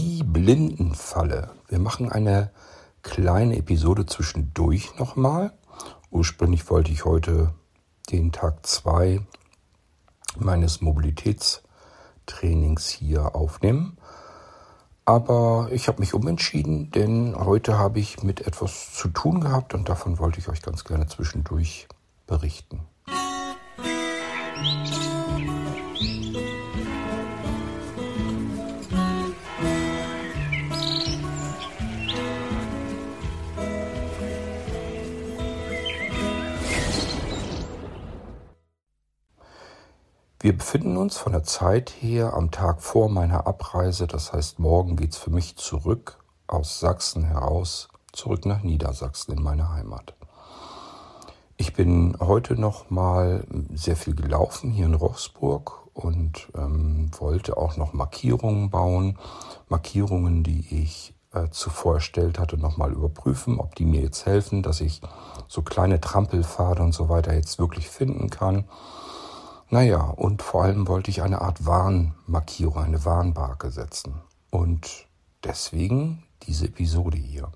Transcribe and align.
Die 0.00 0.22
Blindenfalle. 0.22 1.50
Wir 1.66 1.80
machen 1.80 2.08
eine 2.08 2.52
kleine 3.02 3.56
Episode 3.56 4.06
zwischendurch 4.06 4.96
nochmal. 4.96 5.52
Ursprünglich 6.12 6.70
wollte 6.70 6.92
ich 6.92 7.04
heute 7.04 7.52
den 8.08 8.30
Tag 8.30 8.64
2 8.64 9.26
meines 10.38 10.80
Mobilitätstrainings 10.82 12.88
hier 12.88 13.34
aufnehmen. 13.34 13.98
Aber 15.04 15.68
ich 15.72 15.88
habe 15.88 15.98
mich 15.98 16.14
umentschieden, 16.14 16.92
denn 16.92 17.34
heute 17.36 17.76
habe 17.76 17.98
ich 17.98 18.22
mit 18.22 18.46
etwas 18.46 18.94
zu 18.94 19.08
tun 19.08 19.40
gehabt 19.40 19.74
und 19.74 19.88
davon 19.88 20.20
wollte 20.20 20.38
ich 20.38 20.48
euch 20.48 20.62
ganz 20.62 20.84
gerne 20.84 21.08
zwischendurch 21.08 21.88
berichten. 22.28 22.82
Wir 40.48 40.56
befinden 40.56 40.96
uns 40.96 41.18
von 41.18 41.32
der 41.32 41.42
Zeit 41.44 41.92
her 42.00 42.32
am 42.32 42.50
Tag 42.50 42.80
vor 42.80 43.10
meiner 43.10 43.46
Abreise, 43.46 44.06
das 44.06 44.32
heißt 44.32 44.58
morgen 44.58 44.96
geht 44.96 45.12
es 45.12 45.18
für 45.18 45.28
mich 45.28 45.56
zurück 45.56 46.24
aus 46.46 46.80
Sachsen 46.80 47.22
heraus, 47.22 47.88
zurück 48.14 48.46
nach 48.46 48.62
Niedersachsen 48.62 49.36
in 49.36 49.42
meine 49.42 49.70
Heimat. 49.74 50.14
Ich 51.58 51.74
bin 51.74 52.16
heute 52.18 52.58
noch 52.58 52.88
mal 52.88 53.44
sehr 53.74 53.94
viel 53.94 54.14
gelaufen 54.14 54.70
hier 54.70 54.86
in 54.86 54.94
Rochsburg 54.94 55.86
und 55.92 56.48
ähm, 56.56 57.10
wollte 57.18 57.58
auch 57.58 57.76
noch 57.76 57.92
Markierungen 57.92 58.70
bauen, 58.70 59.18
Markierungen, 59.68 60.44
die 60.44 60.64
ich 60.82 61.12
äh, 61.34 61.50
zuvor 61.50 61.96
erstellt 61.96 62.38
hatte, 62.38 62.56
noch 62.56 62.78
mal 62.78 62.92
überprüfen, 62.92 63.60
ob 63.60 63.74
die 63.74 63.84
mir 63.84 64.00
jetzt 64.00 64.24
helfen, 64.24 64.62
dass 64.62 64.80
ich 64.80 65.02
so 65.46 65.60
kleine 65.60 66.00
Trampelpfade 66.00 66.82
und 66.82 66.94
so 66.94 67.10
weiter 67.10 67.34
jetzt 67.34 67.58
wirklich 67.58 67.90
finden 67.90 68.30
kann. 68.30 68.64
Naja, 69.70 70.00
und 70.00 70.40
vor 70.42 70.62
allem 70.62 70.88
wollte 70.88 71.10
ich 71.10 71.20
eine 71.20 71.42
Art 71.42 71.66
Warnmarkierung, 71.66 72.82
eine 72.82 73.04
Warnbarke 73.04 73.70
setzen. 73.70 74.22
Und 74.50 75.06
deswegen 75.44 76.22
diese 76.44 76.66
Episode 76.66 77.18
hier. 77.18 77.52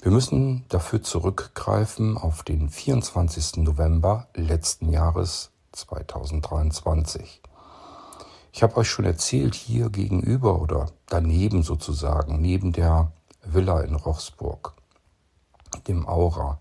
Wir 0.00 0.10
müssen 0.10 0.64
dafür 0.68 1.02
zurückgreifen 1.02 2.16
auf 2.16 2.44
den 2.44 2.70
24. 2.70 3.58
November 3.58 4.28
letzten 4.34 4.88
Jahres 4.88 5.50
2023. 5.72 7.42
Ich 8.52 8.62
habe 8.62 8.78
euch 8.78 8.88
schon 8.88 9.04
erzählt, 9.04 9.54
hier 9.54 9.90
gegenüber 9.90 10.62
oder 10.62 10.86
daneben 11.08 11.62
sozusagen, 11.62 12.40
neben 12.40 12.72
der 12.72 13.12
Villa 13.44 13.80
in 13.80 13.96
Rochsburg, 13.96 14.72
dem 15.88 16.08
Aura, 16.08 16.58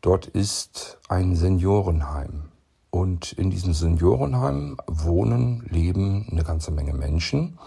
dort 0.00 0.26
ist 0.26 0.98
ein 1.08 1.34
Seniorenheim. 1.34 2.47
Und 2.90 3.32
in 3.32 3.50
diesem 3.50 3.74
Seniorenheim 3.74 4.78
wohnen, 4.86 5.66
leben 5.68 6.26
eine 6.30 6.44
ganze 6.44 6.70
Menge 6.70 6.94
Menschen. 6.94 7.58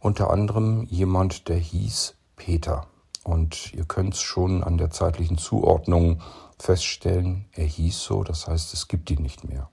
Unter 0.00 0.30
anderem 0.30 0.84
jemand, 0.84 1.48
der 1.48 1.56
hieß 1.56 2.14
Peter. 2.36 2.86
Und 3.24 3.72
ihr 3.74 3.84
könnt 3.84 4.14
es 4.14 4.20
schon 4.20 4.62
an 4.62 4.78
der 4.78 4.90
zeitlichen 4.90 5.38
Zuordnung 5.38 6.20
feststellen, 6.58 7.46
er 7.52 7.66
hieß 7.66 8.00
so, 8.00 8.22
das 8.22 8.46
heißt, 8.46 8.72
es 8.72 8.88
gibt 8.88 9.10
ihn 9.10 9.22
nicht 9.22 9.44
mehr. 9.44 9.68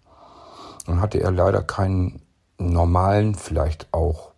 Dann 0.85 0.99
hatte 0.99 1.19
er 1.19 1.31
leider 1.31 1.63
keinen 1.63 2.21
normalen, 2.57 3.35
vielleicht 3.35 3.93
auch 3.93 4.31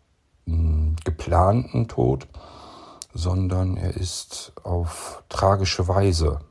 mh, 0.45 0.57
hm, 0.57 0.95
geplanten 1.03 1.87
Tod, 1.87 2.27
sondern 3.13 3.77
er 3.77 3.95
ist 3.95 4.51
auf 4.63 5.23
tragische 5.29 5.87
Weise 5.87 6.41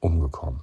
umgekommen. 0.00 0.60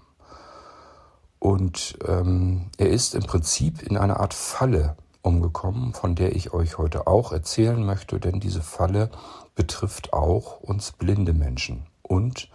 Und 1.45 2.00
ähm, 2.08 2.72
er 2.80 2.89
ist 2.89 3.14
im 3.14 3.22
Prinzip 3.22 3.83
in 3.83 3.98
einer 3.98 4.20
Art 4.20 4.33
Falle 4.33 4.95
umgekommen, 5.22 5.94
von 5.94 6.16
der 6.16 6.36
ich 6.36 6.54
euch 6.54 6.80
heute 6.80 7.06
auch 7.06 7.32
erzählen 7.32 7.86
möchte, 7.86 8.20
denn 8.20 8.39
diese 8.39 8.64
Falle 8.64 9.11
betrifft 9.54 10.11
auch 10.11 10.61
uns 10.61 10.92
blinde 10.92 11.33
Menschen. 11.33 11.86
Und 12.02 12.50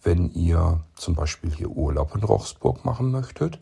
wenn 0.00 0.30
ihr 0.30 0.78
zum 0.94 1.16
Beispiel 1.16 1.50
hier 1.50 1.70
Urlaub 1.70 2.14
in 2.14 2.22
Rochsburg 2.22 2.84
machen 2.84 3.10
möchtet, 3.10 3.58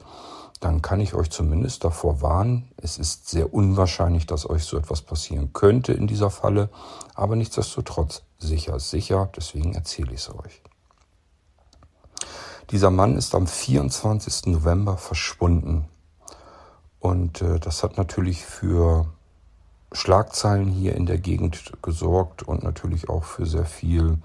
dann 0.61 0.83
kann 0.83 1.01
ich 1.01 1.15
euch 1.15 1.31
zumindest 1.31 1.83
davor 1.83 2.21
warnen, 2.21 2.69
es 2.77 2.99
ist 2.99 3.31
sehr 3.31 3.55
unwahrscheinlich, 3.55 4.27
dass 4.27 4.51
euch 4.51 4.65
so 4.65 4.77
etwas 4.77 5.01
passieren 5.01 5.55
könnte 5.55 5.95
in 5.95 6.07
dieser 6.07 6.29
Falle, 6.29 6.69
aber 7.15 7.37
nichtsdestotrotz 7.37 8.21
sicher 8.39 8.77
ist 8.77 8.91
sicher, 8.91 9.31
deswegen 9.35 9.73
erzähle 9.73 10.13
ich 10.13 10.21
es 10.21 10.35
euch. 10.35 10.61
Dieser 12.71 12.91
Mann 12.91 13.17
ist 13.17 13.35
am 13.35 13.47
24. 13.47 14.47
November 14.47 14.97
verschwunden. 14.97 15.87
Und 16.99 17.43
äh, 17.43 17.61
das 17.61 17.83
hat 17.83 17.99
natürlich 17.99 18.45
für 18.45 19.07
Schlagzeilen 19.93 20.69
hier 20.69 20.97
in 20.97 21.07
der 21.07 21.19
Gegend 21.19 21.73
gesorgt 21.83 22.43
und 22.43 22.63
natürlich 22.63 23.09
auch 23.09 23.25
für 23.25 23.45
sehr 23.45 23.67
viel 23.67 24.19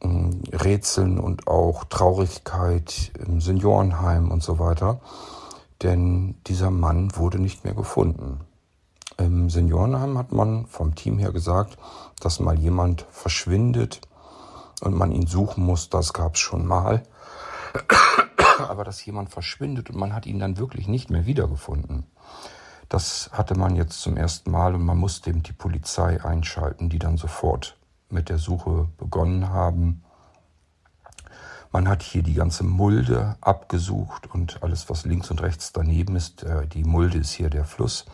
äh, 0.00 0.56
Rätseln 0.56 1.18
und 1.18 1.48
auch 1.48 1.84
Traurigkeit 1.84 3.12
im 3.26 3.40
Seniorenheim 3.40 4.30
und 4.30 4.42
so 4.42 4.58
weiter. 4.60 5.00
Denn 5.82 6.36
dieser 6.46 6.70
Mann 6.70 7.16
wurde 7.16 7.40
nicht 7.40 7.64
mehr 7.64 7.74
gefunden. 7.74 8.40
Im 9.16 9.50
Seniorenheim 9.50 10.16
hat 10.16 10.30
man 10.30 10.66
vom 10.66 10.94
Team 10.94 11.18
her 11.18 11.32
gesagt, 11.32 11.76
dass 12.20 12.38
mal 12.38 12.56
jemand 12.56 13.04
verschwindet, 13.10 14.00
und 14.80 14.94
man 14.94 15.12
ihn 15.12 15.26
suchen 15.26 15.64
muss, 15.64 15.90
das 15.90 16.12
gab 16.12 16.34
es 16.34 16.40
schon 16.40 16.66
mal. 16.66 17.02
Aber 18.58 18.84
dass 18.84 19.04
jemand 19.04 19.30
verschwindet 19.30 19.90
und 19.90 19.96
man 19.96 20.14
hat 20.14 20.26
ihn 20.26 20.38
dann 20.38 20.58
wirklich 20.58 20.88
nicht 20.88 21.10
mehr 21.10 21.26
wiedergefunden, 21.26 22.06
das 22.88 23.28
hatte 23.32 23.54
man 23.54 23.76
jetzt 23.76 24.00
zum 24.00 24.16
ersten 24.16 24.50
Mal 24.50 24.74
und 24.74 24.82
man 24.82 24.96
musste 24.96 25.30
eben 25.30 25.42
die 25.42 25.52
Polizei 25.52 26.24
einschalten, 26.24 26.88
die 26.88 26.98
dann 26.98 27.18
sofort 27.18 27.76
mit 28.08 28.30
der 28.30 28.38
Suche 28.38 28.88
begonnen 28.96 29.50
haben. 29.50 30.02
Man 31.70 31.86
hat 31.86 32.02
hier 32.02 32.22
die 32.22 32.32
ganze 32.32 32.64
Mulde 32.64 33.36
abgesucht 33.42 34.32
und 34.32 34.62
alles, 34.62 34.88
was 34.88 35.04
links 35.04 35.30
und 35.30 35.42
rechts 35.42 35.72
daneben 35.72 36.16
ist. 36.16 36.42
Äh, 36.42 36.66
die 36.66 36.84
Mulde 36.84 37.18
ist 37.18 37.32
hier 37.32 37.50
der 37.50 37.66
Fluss, 37.66 38.06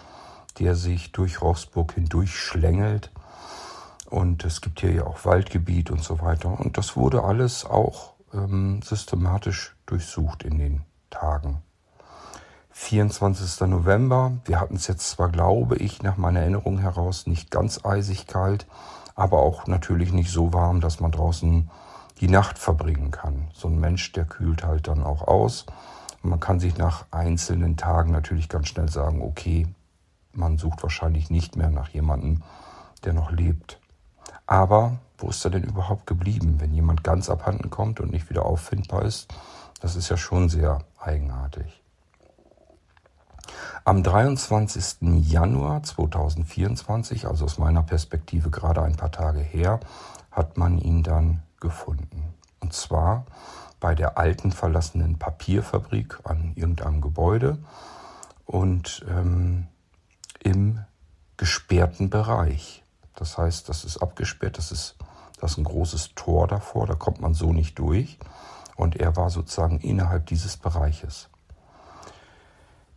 der 0.58 0.74
sich 0.74 1.12
durch 1.12 1.40
Rochsburg 1.40 1.92
hindurch 1.92 2.34
schlängelt. 2.36 3.12
Und 4.14 4.44
es 4.44 4.60
gibt 4.60 4.78
hier 4.78 4.92
ja 4.92 5.06
auch 5.08 5.24
Waldgebiet 5.24 5.90
und 5.90 6.00
so 6.00 6.20
weiter. 6.20 6.60
Und 6.60 6.78
das 6.78 6.94
wurde 6.96 7.24
alles 7.24 7.64
auch 7.64 8.12
ähm, 8.32 8.80
systematisch 8.80 9.74
durchsucht 9.86 10.44
in 10.44 10.56
den 10.56 10.82
Tagen. 11.10 11.62
24. 12.70 13.62
November, 13.68 14.30
wir 14.44 14.60
hatten 14.60 14.76
es 14.76 14.86
jetzt 14.86 15.10
zwar, 15.10 15.30
glaube 15.30 15.74
ich, 15.78 16.04
nach 16.04 16.16
meiner 16.16 16.38
Erinnerung 16.38 16.78
heraus 16.78 17.26
nicht 17.26 17.50
ganz 17.50 17.84
eisig 17.84 18.28
kalt, 18.28 18.68
aber 19.16 19.40
auch 19.40 19.66
natürlich 19.66 20.12
nicht 20.12 20.30
so 20.30 20.52
warm, 20.52 20.80
dass 20.80 21.00
man 21.00 21.10
draußen 21.10 21.68
die 22.20 22.28
Nacht 22.28 22.56
verbringen 22.56 23.10
kann. 23.10 23.48
So 23.52 23.66
ein 23.66 23.80
Mensch, 23.80 24.12
der 24.12 24.26
kühlt 24.26 24.62
halt 24.62 24.86
dann 24.86 25.02
auch 25.02 25.26
aus. 25.26 25.66
Und 26.22 26.30
man 26.30 26.38
kann 26.38 26.60
sich 26.60 26.78
nach 26.78 27.06
einzelnen 27.10 27.76
Tagen 27.76 28.12
natürlich 28.12 28.48
ganz 28.48 28.68
schnell 28.68 28.88
sagen, 28.88 29.22
okay, 29.22 29.66
man 30.32 30.56
sucht 30.56 30.84
wahrscheinlich 30.84 31.30
nicht 31.30 31.56
mehr 31.56 31.70
nach 31.70 31.88
jemandem, 31.88 32.44
der 33.02 33.12
noch 33.12 33.32
lebt. 33.32 33.80
Aber 34.46 34.98
wo 35.18 35.30
ist 35.30 35.44
er 35.44 35.50
denn 35.50 35.64
überhaupt 35.64 36.06
geblieben, 36.06 36.56
wenn 36.58 36.74
jemand 36.74 37.04
ganz 37.04 37.30
abhanden 37.30 37.70
kommt 37.70 38.00
und 38.00 38.10
nicht 38.10 38.28
wieder 38.30 38.44
auffindbar 38.44 39.02
ist? 39.02 39.32
Das 39.80 39.96
ist 39.96 40.08
ja 40.08 40.16
schon 40.16 40.48
sehr 40.48 40.80
eigenartig. 40.98 41.82
Am 43.84 44.02
23. 44.02 45.02
Januar 45.28 45.82
2024, 45.82 47.26
also 47.26 47.44
aus 47.44 47.58
meiner 47.58 47.82
Perspektive 47.82 48.50
gerade 48.50 48.82
ein 48.82 48.96
paar 48.96 49.12
Tage 49.12 49.40
her, 49.40 49.80
hat 50.30 50.56
man 50.56 50.78
ihn 50.78 51.02
dann 51.02 51.42
gefunden. 51.60 52.34
Und 52.60 52.72
zwar 52.72 53.26
bei 53.80 53.94
der 53.94 54.16
alten 54.16 54.52
verlassenen 54.52 55.18
Papierfabrik 55.18 56.18
an 56.24 56.52
irgendeinem 56.54 57.02
Gebäude 57.02 57.58
und 58.46 59.04
ähm, 59.08 59.66
im 60.42 60.80
gesperrten 61.36 62.08
Bereich. 62.08 62.83
Das 63.16 63.38
heißt, 63.38 63.68
das 63.68 63.84
ist 63.84 63.98
abgesperrt, 63.98 64.58
das 64.58 64.72
ist, 64.72 64.96
das 65.40 65.52
ist 65.52 65.58
ein 65.58 65.64
großes 65.64 66.14
Tor 66.14 66.48
davor, 66.48 66.86
da 66.86 66.94
kommt 66.94 67.20
man 67.20 67.34
so 67.34 67.52
nicht 67.52 67.78
durch. 67.78 68.18
Und 68.76 68.96
er 68.96 69.16
war 69.16 69.30
sozusagen 69.30 69.78
innerhalb 69.80 70.26
dieses 70.26 70.56
Bereiches. 70.56 71.28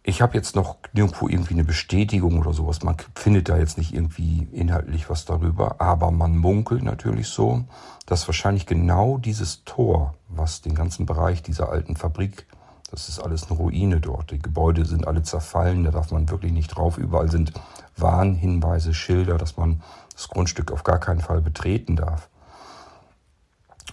Ich 0.09 0.21
habe 0.21 0.35
jetzt 0.35 0.55
noch 0.55 0.77
nirgendwo 0.93 1.27
irgendwie 1.27 1.53
eine 1.53 1.65
Bestätigung 1.65 2.39
oder 2.39 2.53
sowas. 2.53 2.81
Man 2.81 2.95
findet 3.13 3.49
da 3.49 3.57
jetzt 3.57 3.77
nicht 3.77 3.93
irgendwie 3.93 4.47
inhaltlich 4.53 5.09
was 5.09 5.25
darüber, 5.25 5.81
aber 5.81 6.11
man 6.11 6.37
munkelt 6.37 6.81
natürlich 6.81 7.27
so, 7.27 7.65
dass 8.05 8.25
wahrscheinlich 8.25 8.65
genau 8.65 9.17
dieses 9.17 9.65
Tor, 9.65 10.15
was 10.29 10.61
den 10.61 10.75
ganzen 10.75 11.05
Bereich 11.05 11.43
dieser 11.43 11.69
alten 11.69 11.97
Fabrik 11.97 12.47
Das 12.89 13.09
ist 13.09 13.19
alles 13.19 13.49
eine 13.49 13.57
Ruine 13.57 13.99
dort. 13.99 14.31
Die 14.31 14.39
Gebäude 14.39 14.85
sind 14.85 15.05
alle 15.05 15.23
zerfallen, 15.23 15.83
da 15.83 15.91
darf 15.91 16.11
man 16.11 16.29
wirklich 16.29 16.53
nicht 16.53 16.69
drauf. 16.69 16.97
Überall 16.97 17.29
sind 17.29 17.51
Warnhinweise, 17.97 18.93
Schilder, 18.93 19.37
dass 19.37 19.57
man 19.57 19.81
das 20.17 20.29
Grundstück 20.29 20.71
auf 20.71 20.83
gar 20.83 20.99
keinen 20.99 21.21
Fall 21.21 21.41
betreten 21.41 21.95
darf. 21.95 22.27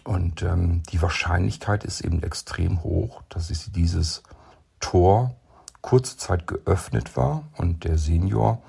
Und 0.04 0.42
ähm, 0.42 0.82
die 0.90 1.00
Wahrscheinlichkeit 1.02 1.84
ist 1.84 2.00
eben 2.00 2.22
extrem 2.22 2.82
hoch, 2.82 3.22
dass 3.28 3.48
dieses 3.48 4.22
Tor 4.80 5.36
kurze 5.82 6.16
Zeit 6.16 6.46
geöffnet 6.46 7.16
war 7.16 7.44
und 7.58 7.84
der 7.84 7.98
Senior 7.98 8.62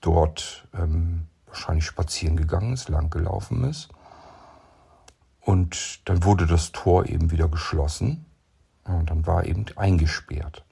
dort 0.00 0.66
ähm, 0.74 1.28
wahrscheinlich 1.46 1.86
spazieren 1.86 2.36
gegangen 2.36 2.72
ist, 2.72 2.88
lang 2.88 3.08
gelaufen 3.08 3.64
ist. 3.64 3.88
Und 5.40 6.08
dann 6.08 6.24
wurde 6.24 6.46
das 6.46 6.72
Tor 6.72 7.06
eben 7.06 7.30
wieder 7.30 7.48
geschlossen 7.48 8.26
und 8.82 9.10
dann 9.10 9.26
war 9.26 9.46
eben 9.46 9.64
eingesperrt. 9.76 10.64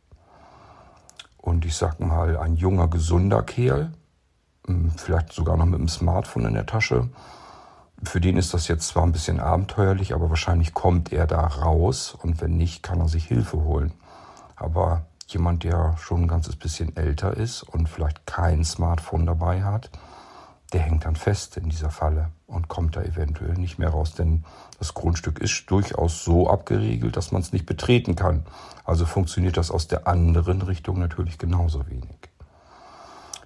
Und 1.38 1.64
ich 1.64 1.76
sag 1.76 2.00
mal, 2.00 2.36
ein 2.38 2.56
junger, 2.56 2.88
gesunder 2.88 3.42
Kerl, 3.44 3.92
vielleicht 4.96 5.32
sogar 5.32 5.56
noch 5.56 5.66
mit 5.66 5.78
einem 5.78 5.88
Smartphone 5.88 6.46
in 6.46 6.54
der 6.54 6.66
Tasche, 6.66 7.08
für 8.02 8.20
den 8.20 8.36
ist 8.36 8.52
das 8.54 8.68
jetzt 8.68 8.88
zwar 8.88 9.04
ein 9.04 9.12
bisschen 9.12 9.40
abenteuerlich, 9.40 10.14
aber 10.14 10.28
wahrscheinlich 10.28 10.74
kommt 10.74 11.12
er 11.12 11.26
da 11.26 11.46
raus 11.46 12.16
und 12.20 12.40
wenn 12.40 12.56
nicht, 12.56 12.82
kann 12.82 13.00
er 13.00 13.08
sich 13.08 13.24
Hilfe 13.26 13.58
holen. 13.62 13.92
Aber 14.56 15.06
jemand, 15.26 15.64
der 15.64 15.96
schon 15.98 16.22
ein 16.22 16.28
ganzes 16.28 16.56
bisschen 16.56 16.96
älter 16.96 17.36
ist 17.36 17.62
und 17.62 17.88
vielleicht 17.88 18.26
kein 18.26 18.64
Smartphone 18.64 19.26
dabei 19.26 19.62
hat, 19.62 19.90
der 20.72 20.80
hängt 20.80 21.04
dann 21.04 21.16
fest 21.16 21.56
in 21.56 21.68
dieser 21.68 21.90
Falle 21.90 22.30
und 22.46 22.68
kommt 22.68 22.96
da 22.96 23.02
eventuell 23.02 23.54
nicht 23.54 23.78
mehr 23.78 23.90
raus, 23.90 24.14
denn 24.14 24.44
das 24.78 24.92
Grundstück 24.92 25.38
ist 25.38 25.70
durchaus 25.70 26.24
so 26.24 26.50
abgeriegelt, 26.50 27.16
dass 27.16 27.32
man 27.32 27.42
es 27.42 27.52
nicht 27.52 27.64
betreten 27.64 28.16
kann. 28.16 28.44
Also 28.84 29.06
funktioniert 29.06 29.56
das 29.56 29.70
aus 29.70 29.86
der 29.86 30.08
anderen 30.08 30.62
Richtung 30.62 30.98
natürlich 30.98 31.38
genauso 31.38 31.86
wenig. 31.88 32.33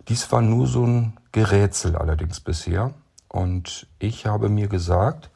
Dies 0.08 0.32
war 0.32 0.40
nur 0.40 0.66
so 0.66 0.87
ein 0.87 1.19
Gerätsel 1.32 1.94
allerdings 1.94 2.40
bisher 2.40 2.94
und 3.28 3.87
ich 3.99 4.25
habe 4.25 4.49
mir 4.49 4.69
gesagt, 4.69 5.31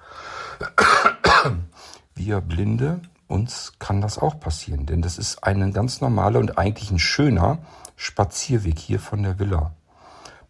wir 2.14 2.40
Blinde, 2.40 3.02
uns 3.28 3.74
kann 3.78 4.00
das 4.00 4.18
auch 4.18 4.40
passieren, 4.40 4.86
denn 4.86 5.02
das 5.02 5.18
ist 5.18 5.44
ein 5.44 5.74
ganz 5.74 6.00
normaler 6.00 6.38
und 6.38 6.56
eigentlich 6.56 6.90
ein 6.90 6.98
schöner 6.98 7.58
Spazierweg 7.96 8.78
hier 8.78 8.98
von 8.98 9.22
der 9.22 9.38
Villa. 9.38 9.72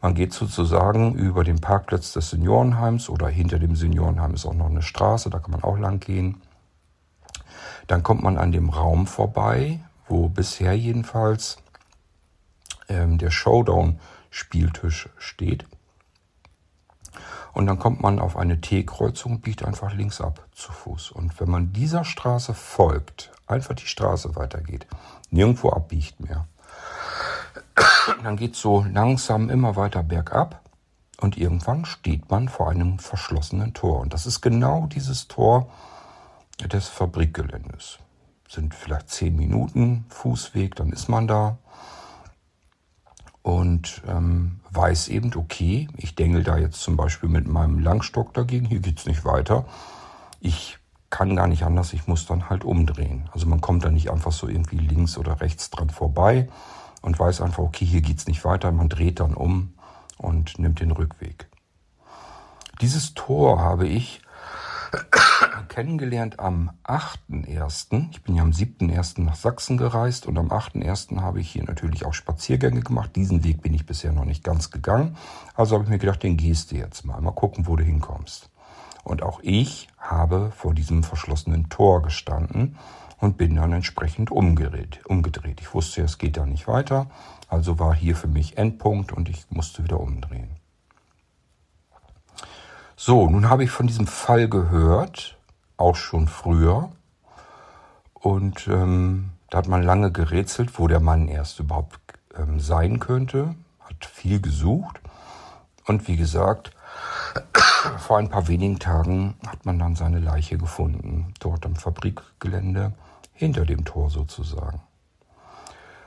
Man 0.00 0.14
geht 0.14 0.32
sozusagen 0.32 1.14
über 1.14 1.42
den 1.42 1.60
Parkplatz 1.60 2.12
des 2.12 2.30
Seniorenheims 2.30 3.08
oder 3.08 3.26
hinter 3.28 3.58
dem 3.58 3.74
Seniorenheim 3.74 4.34
ist 4.34 4.46
auch 4.46 4.54
noch 4.54 4.70
eine 4.70 4.82
Straße, 4.82 5.30
da 5.30 5.40
kann 5.40 5.50
man 5.50 5.64
auch 5.64 5.78
lang 5.78 5.98
gehen. 5.98 6.42
Dann 7.88 8.04
kommt 8.04 8.22
man 8.22 8.38
an 8.38 8.52
dem 8.52 8.68
Raum 8.68 9.08
vorbei, 9.08 9.80
wo 10.08 10.28
bisher 10.28 10.76
jedenfalls 10.76 11.58
der 12.92 13.30
Showdown-Spieltisch 13.30 15.08
steht. 15.18 15.66
Und 17.52 17.66
dann 17.66 17.78
kommt 17.78 18.00
man 18.00 18.18
auf 18.18 18.36
eine 18.36 18.60
T-Kreuzung 18.60 19.32
und 19.32 19.42
biegt 19.42 19.64
einfach 19.64 19.92
links 19.92 20.20
ab 20.20 20.46
zu 20.52 20.72
Fuß. 20.72 21.10
Und 21.10 21.38
wenn 21.38 21.50
man 21.50 21.72
dieser 21.72 22.04
Straße 22.04 22.54
folgt, 22.54 23.30
einfach 23.46 23.74
die 23.74 23.86
Straße 23.86 24.36
weitergeht, 24.36 24.86
nirgendwo 25.30 25.70
abbiegt 25.70 26.20
mehr, 26.20 26.46
dann 28.22 28.36
geht 28.36 28.56
so 28.56 28.84
langsam 28.90 29.50
immer 29.50 29.76
weiter 29.76 30.02
bergab 30.02 30.62
und 31.20 31.36
irgendwann 31.36 31.84
steht 31.84 32.30
man 32.30 32.48
vor 32.48 32.70
einem 32.70 32.98
verschlossenen 32.98 33.74
Tor. 33.74 34.00
Und 34.00 34.14
das 34.14 34.26
ist 34.26 34.40
genau 34.40 34.86
dieses 34.86 35.28
Tor 35.28 35.70
des 36.60 36.88
Fabrikgeländes. 36.88 37.98
Sind 38.48 38.74
vielleicht 38.74 39.10
zehn 39.10 39.36
Minuten 39.36 40.04
Fußweg, 40.08 40.74
dann 40.74 40.90
ist 40.90 41.08
man 41.08 41.26
da 41.26 41.58
und 43.62 44.02
ähm, 44.08 44.60
weiß 44.72 45.06
eben, 45.06 45.32
okay, 45.36 45.88
ich 45.96 46.16
dengel 46.16 46.42
da 46.42 46.58
jetzt 46.58 46.80
zum 46.80 46.96
Beispiel 46.96 47.28
mit 47.28 47.46
meinem 47.46 47.78
Langstock 47.78 48.34
dagegen, 48.34 48.66
hier 48.66 48.80
geht's 48.80 49.06
nicht 49.06 49.24
weiter. 49.24 49.66
Ich 50.40 50.78
kann 51.10 51.36
gar 51.36 51.46
nicht 51.46 51.62
anders, 51.62 51.92
ich 51.92 52.08
muss 52.08 52.26
dann 52.26 52.50
halt 52.50 52.64
umdrehen. 52.64 53.30
Also 53.32 53.46
man 53.46 53.60
kommt 53.60 53.84
da 53.84 53.90
nicht 53.90 54.10
einfach 54.10 54.32
so 54.32 54.48
irgendwie 54.48 54.78
links 54.78 55.16
oder 55.16 55.40
rechts 55.40 55.70
dran 55.70 55.90
vorbei, 55.90 56.48
und 57.02 57.18
weiß 57.18 57.40
einfach, 57.40 57.62
okay, 57.62 57.84
hier 57.84 58.00
geht's 58.00 58.26
nicht 58.26 58.44
weiter. 58.44 58.72
Man 58.72 58.88
dreht 58.88 59.20
dann 59.20 59.34
um 59.34 59.74
und 60.16 60.58
nimmt 60.58 60.80
den 60.80 60.92
Rückweg. 60.92 61.48
Dieses 62.80 63.14
Tor 63.14 63.60
habe 63.60 63.86
ich 63.86 64.22
kennengelernt 65.72 66.38
am 66.38 66.70
8.1. 66.84 68.10
Ich 68.10 68.22
bin 68.22 68.34
ja 68.34 68.42
am 68.42 68.50
7.1. 68.50 69.22
nach 69.22 69.34
Sachsen 69.34 69.78
gereist 69.78 70.26
und 70.26 70.36
am 70.36 70.50
8.1. 70.50 71.22
habe 71.22 71.40
ich 71.40 71.50
hier 71.50 71.64
natürlich 71.64 72.04
auch 72.04 72.12
Spaziergänge 72.12 72.82
gemacht. 72.82 73.16
Diesen 73.16 73.42
Weg 73.42 73.62
bin 73.62 73.72
ich 73.72 73.86
bisher 73.86 74.12
noch 74.12 74.26
nicht 74.26 74.44
ganz 74.44 74.70
gegangen. 74.70 75.16
Also 75.54 75.74
habe 75.74 75.84
ich 75.84 75.90
mir 75.90 75.98
gedacht, 75.98 76.22
den 76.22 76.36
gehst 76.36 76.72
du 76.72 76.76
jetzt 76.76 77.06
mal. 77.06 77.18
Mal 77.22 77.32
gucken, 77.32 77.66
wo 77.66 77.76
du 77.76 77.84
hinkommst. 77.84 78.50
Und 79.02 79.22
auch 79.22 79.40
ich 79.42 79.88
habe 79.96 80.52
vor 80.54 80.74
diesem 80.74 81.04
verschlossenen 81.04 81.70
Tor 81.70 82.02
gestanden 82.02 82.76
und 83.18 83.38
bin 83.38 83.56
dann 83.56 83.72
entsprechend 83.72 84.30
umgedreht. 84.30 85.00
umgedreht. 85.06 85.62
Ich 85.62 85.72
wusste, 85.72 86.02
es 86.02 86.18
geht 86.18 86.36
da 86.36 86.44
nicht 86.44 86.68
weiter, 86.68 87.06
also 87.48 87.78
war 87.78 87.94
hier 87.94 88.14
für 88.14 88.28
mich 88.28 88.58
Endpunkt 88.58 89.10
und 89.10 89.30
ich 89.30 89.46
musste 89.48 89.82
wieder 89.84 90.00
umdrehen. 90.00 90.50
So, 92.94 93.30
nun 93.30 93.48
habe 93.48 93.64
ich 93.64 93.70
von 93.70 93.86
diesem 93.86 94.06
Fall 94.06 94.50
gehört, 94.50 95.38
auch 95.82 95.96
schon 95.96 96.28
früher. 96.28 96.90
Und 98.14 98.68
ähm, 98.68 99.30
da 99.50 99.58
hat 99.58 99.68
man 99.68 99.82
lange 99.82 100.12
gerätselt, 100.12 100.78
wo 100.78 100.88
der 100.88 101.00
Mann 101.00 101.28
erst 101.28 101.60
überhaupt 101.60 101.98
ähm, 102.38 102.60
sein 102.60 103.00
könnte, 103.00 103.54
hat 103.80 104.06
viel 104.06 104.40
gesucht. 104.40 105.00
Und 105.86 106.06
wie 106.08 106.16
gesagt, 106.16 106.70
vor 107.98 108.18
ein 108.18 108.28
paar 108.28 108.48
wenigen 108.48 108.78
Tagen 108.78 109.34
hat 109.46 109.66
man 109.66 109.78
dann 109.78 109.96
seine 109.96 110.20
Leiche 110.20 110.56
gefunden, 110.56 111.34
dort 111.40 111.66
am 111.66 111.74
Fabrikgelände 111.74 112.92
hinter 113.34 113.66
dem 113.66 113.84
Tor 113.84 114.08
sozusagen. 114.08 114.80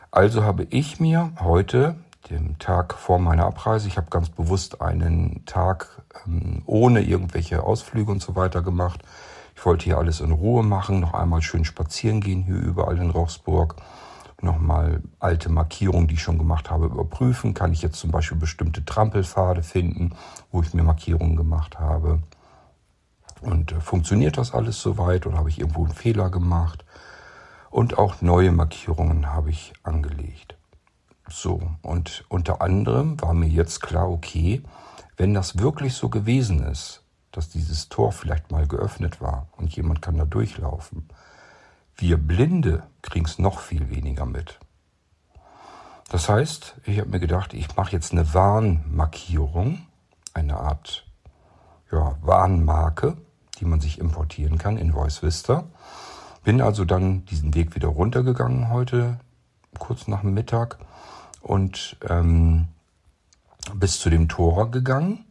Also 0.09 0.43
habe 0.43 0.63
ich 0.69 1.01
mir 1.01 1.31
heute, 1.41 1.95
den 2.29 2.57
Tag 2.57 2.93
vor 2.93 3.19
meiner 3.19 3.45
Abreise, 3.45 3.89
ich 3.89 3.97
habe 3.97 4.09
ganz 4.09 4.29
bewusst 4.29 4.81
einen 4.81 5.45
Tag 5.45 6.01
ähm, 6.25 6.63
ohne 6.65 7.01
irgendwelche 7.01 7.63
Ausflüge 7.63 8.11
und 8.11 8.21
so 8.21 8.35
weiter 8.37 8.61
gemacht. 8.61 9.01
Ich 9.55 9.65
wollte 9.65 9.85
hier 9.85 9.97
alles 9.97 10.19
in 10.19 10.31
Ruhe 10.31 10.63
machen, 10.63 10.99
noch 10.99 11.13
einmal 11.13 11.41
schön 11.41 11.65
spazieren 11.65 12.21
gehen 12.21 12.43
hier 12.43 12.55
überall 12.55 12.97
in 12.97 13.09
Rochsburg. 13.09 13.75
Nochmal 14.41 15.01
alte 15.19 15.49
Markierungen, 15.49 16.07
die 16.07 16.15
ich 16.15 16.21
schon 16.21 16.37
gemacht 16.37 16.69
habe, 16.69 16.87
überprüfen. 16.87 17.53
Kann 17.53 17.71
ich 17.71 17.81
jetzt 17.81 17.97
zum 17.97 18.11
Beispiel 18.11 18.37
bestimmte 18.37 18.83
Trampelpfade 18.83 19.63
finden, 19.63 20.13
wo 20.51 20.61
ich 20.61 20.73
mir 20.73 20.83
Markierungen 20.83 21.35
gemacht 21.35 21.79
habe? 21.79 22.19
Und 23.41 23.71
äh, 23.71 23.79
funktioniert 23.79 24.37
das 24.37 24.53
alles 24.53 24.81
soweit 24.81 25.25
oder 25.25 25.37
habe 25.37 25.49
ich 25.49 25.59
irgendwo 25.59 25.85
einen 25.85 25.93
Fehler 25.93 26.29
gemacht? 26.29 26.85
und 27.75 27.97
auch 27.97 28.21
neue 28.21 28.53
Markierungen 28.53 29.33
habe 29.33 29.49
ich 29.49 29.73
angelegt. 29.83 30.55
So, 31.27 31.61
und 31.81 32.23
unter 32.29 32.61
anderem 32.61 33.21
war 33.21 33.33
mir 33.33 33.49
jetzt 33.49 33.81
klar, 33.81 34.09
okay, 34.09 34.63
wenn 35.17 35.33
das 35.33 35.59
wirklich 35.59 35.93
so 35.93 36.07
gewesen 36.07 36.63
ist, 36.63 37.03
dass 37.35 37.49
dieses 37.49 37.89
Tor 37.89 38.11
vielleicht 38.11 38.51
mal 38.51 38.67
geöffnet 38.67 39.21
war 39.21 39.47
und 39.57 39.75
jemand 39.75 40.01
kann 40.01 40.17
da 40.17 40.25
durchlaufen, 40.25 41.09
wir 41.97 42.17
Blinde 42.17 42.83
kriegen 43.01 43.25
es 43.25 43.39
noch 43.39 43.59
viel 43.59 43.89
weniger 43.89 44.25
mit. 44.25 44.59
Das 46.09 46.29
heißt, 46.29 46.75
ich 46.85 46.99
habe 46.99 47.09
mir 47.09 47.19
gedacht, 47.19 47.53
ich 47.53 47.75
mache 47.75 47.91
jetzt 47.91 48.11
eine 48.11 48.33
Warnmarkierung, 48.33 49.79
eine 50.33 50.57
Art 50.57 51.05
ja, 51.91 52.17
Warnmarke, 52.21 53.17
die 53.59 53.65
man 53.65 53.79
sich 53.79 53.99
importieren 53.99 54.57
kann 54.57 54.77
in 54.77 54.93
Voice 54.93 55.23
Vista. 55.23 55.65
Bin 56.43 56.61
also 56.61 56.85
dann 56.85 57.25
diesen 57.25 57.53
Weg 57.53 57.75
wieder 57.75 57.87
runtergegangen 57.87 58.69
heute, 58.69 59.19
kurz 59.79 60.07
nach 60.07 60.21
dem 60.21 60.33
Mittag, 60.33 60.77
und 61.41 61.97
ähm, 62.07 62.67
bis 63.73 63.99
zu 63.99 64.09
dem 64.09 64.27
Tor 64.27 64.71
gegangen 64.71 65.25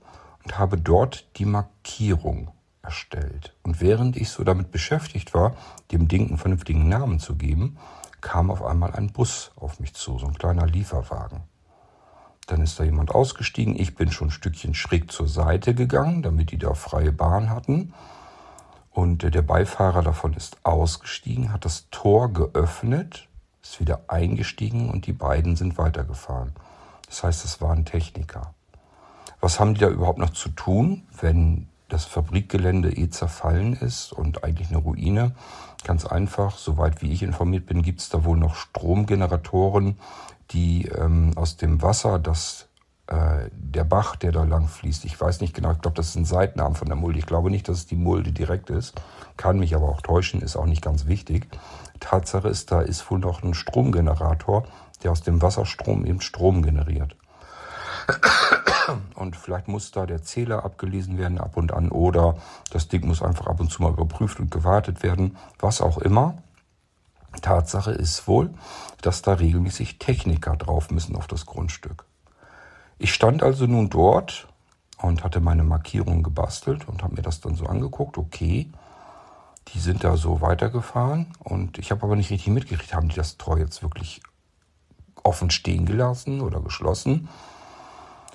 und 0.45 0.59
habe 0.59 0.79
dort 0.79 1.27
die 1.37 1.47
Markierung 1.47 2.51
erstellt. 2.83 3.55
Und 3.63 3.81
während 3.81 4.17
ich 4.17 4.29
so 4.31 4.45
damit 4.45 4.71
beschäftigt 4.71 5.35
war, 5.35 5.57
dem 5.91 6.07
Ding 6.07 6.29
einen 6.29 6.39
vernünftigen 6.39 6.89
Namen 6.89 7.19
zu 7.19 7.35
geben, 7.35 7.79
kam 8.21 8.51
auf 8.51 8.63
einmal 8.63 8.93
ein 8.93 9.13
Bus 9.13 9.53
auf 9.57 9.81
mich 9.81 9.95
zu, 9.95 10.19
so 10.19 10.27
ein 10.27 10.35
kleiner 10.35 10.67
Lieferwagen. 10.67 11.43
Dann 12.47 12.61
ist 12.61 12.79
da 12.79 12.85
jemand 12.85 13.11
ausgestiegen. 13.11 13.79
Ich 13.79 13.95
bin 13.95 14.11
schon 14.11 14.29
ein 14.29 14.33
Stückchen 14.33 14.75
schräg 14.75 15.11
zur 15.11 15.29
Seite 15.29 15.75
gegangen, 15.75 16.23
damit 16.23 16.51
die 16.51 16.59
da 16.59 16.75
freie 16.75 17.13
Bahn 17.13 17.49
hatten. 17.49 17.95
Und 18.91 19.23
der 19.23 19.43
Beifahrer 19.43 20.03
davon 20.03 20.35
ist 20.35 20.59
ausgestiegen, 20.63 21.53
hat 21.53 21.65
das 21.65 21.89
Tor 21.91 22.33
geöffnet, 22.33 23.29
ist 23.63 23.81
wieder 23.81 24.05
eingestiegen 24.09 24.91
und 24.91 25.07
die 25.07 25.13
beiden 25.13 25.57
sind 25.57 25.79
weitergefahren. 25.79 26.53
Das 27.07 27.25
heißt, 27.25 27.45
es 27.45 27.61
waren 27.61 27.85
Techniker. 27.85 28.55
Was 29.45 29.61
haben 29.61 29.75
die 29.75 29.81
da 29.81 29.91
überhaupt 29.91 30.19
noch 30.19 30.31
zu 30.31 30.49
tun, 30.49 31.03
wenn 31.21 31.69
das 31.91 32.07
Fabrikgelände 32.07 32.97
eh 32.97 33.11
zerfallen 33.11 33.75
ist 33.75 34.11
und 34.11 34.43
eigentlich 34.43 34.71
eine 34.71 34.79
Ruine. 34.79 35.35
Ganz 35.85 36.07
einfach, 36.07 36.57
soweit 36.57 37.03
wie 37.03 37.13
ich 37.13 37.23
informiert 37.23 37.67
bin, 37.67 37.83
gibt 37.83 38.01
es 38.01 38.09
da 38.09 38.25
wohl 38.25 38.39
noch 38.39 38.55
Stromgeneratoren, 38.55 39.99
die 40.53 40.87
ähm, 40.87 41.33
aus 41.37 41.59
dem 41.59 41.83
Wasser, 41.83 42.19
das 42.19 42.69
äh, 43.07 43.51
der 43.53 43.85
Bach, 43.85 44.17
der 44.17 44.33
da 44.33 44.45
lang 44.45 44.67
fließt, 44.67 45.05
ich 45.05 45.21
weiß 45.21 45.43
nicht 45.43 45.53
genau, 45.53 45.73
ich 45.73 45.81
glaube, 45.83 45.99
das 45.99 46.09
ist 46.09 46.17
ein 46.17 46.25
Seitenarm 46.25 46.75
von 46.75 46.89
der 46.89 46.97
Mulde. 46.97 47.19
Ich 47.19 47.27
glaube 47.27 47.51
nicht, 47.51 47.69
dass 47.69 47.77
es 47.77 47.87
die 47.87 47.97
Mulde 47.97 48.33
direkt 48.33 48.71
ist, 48.71 48.95
kann 49.37 49.59
mich 49.59 49.75
aber 49.75 49.91
auch 49.91 50.01
täuschen, 50.01 50.41
ist 50.41 50.57
auch 50.57 50.65
nicht 50.65 50.81
ganz 50.81 51.05
wichtig. 51.05 51.49
Tatsache 52.01 52.49
ist, 52.49 52.73
da 52.73 52.81
ist 52.81 53.11
wohl 53.11 53.19
noch 53.19 53.43
ein 53.43 53.53
Stromgenerator, 53.53 54.65
der 55.03 55.13
aus 55.13 55.21
dem 55.21 55.43
Wasserstrom 55.43 56.07
eben 56.07 56.23
Strom 56.23 56.63
generiert. 56.63 57.15
Und 59.15 59.37
vielleicht 59.37 59.69
muss 59.69 59.93
da 59.93 60.07
der 60.07 60.23
Zähler 60.23 60.65
abgelesen 60.65 61.19
werden 61.19 61.39
ab 61.39 61.57
und 61.57 61.73
an 61.73 61.91
oder 61.91 62.37
das 62.71 62.89
Ding 62.89 63.07
muss 63.07 63.23
einfach 63.23 63.47
ab 63.47 63.61
und 63.61 63.71
zu 63.71 63.83
mal 63.83 63.93
überprüft 63.93 64.41
und 64.41 64.51
gewartet 64.51 65.03
werden, 65.03 65.37
was 65.59 65.81
auch 65.81 65.99
immer. 65.99 66.37
Tatsache 67.41 67.91
ist 67.91 68.29
wohl, 68.29 68.51
dass 69.03 69.23
da 69.23 69.35
regelmäßig 69.35 69.99
Techniker 69.99 70.57
drauf 70.57 70.91
müssen 70.91 71.17
auf 71.17 71.27
das 71.27 71.47
Grundstück. 71.47 72.05
Ich 72.99 73.13
stand 73.13 73.43
also 73.43 73.67
nun 73.67 73.91
dort 73.91 74.47
und 74.99 75.25
hatte 75.25 75.41
meine 75.41 75.65
Markierung 75.65 76.23
gebastelt 76.23 76.89
und 76.89 77.03
habe 77.03 77.17
mir 77.17 77.23
das 77.23 77.41
dann 77.41 77.57
so 77.57 77.67
angeguckt. 77.67 78.19
Okay, 78.19 78.71
die 79.69 79.79
sind 79.79 80.05
da 80.05 80.17
so 80.17 80.41
weitergefahren 80.41 81.27
und 81.41 81.79
ich 81.79 81.91
habe 81.91 82.05
aber 82.05 82.17
nicht 82.17 82.31
richtig 82.31 82.53
mitgekriegt, 82.53 82.95
haben 82.95 83.09
die 83.09 83.17
das 83.17 83.37
Tor 83.37 83.59
jetzt 83.59 83.83
wirklich 83.83 84.21
offen 85.23 85.51
stehen 85.51 85.87
gelassen 85.87 86.41
oder 86.41 86.61
geschlossen? 86.61 87.29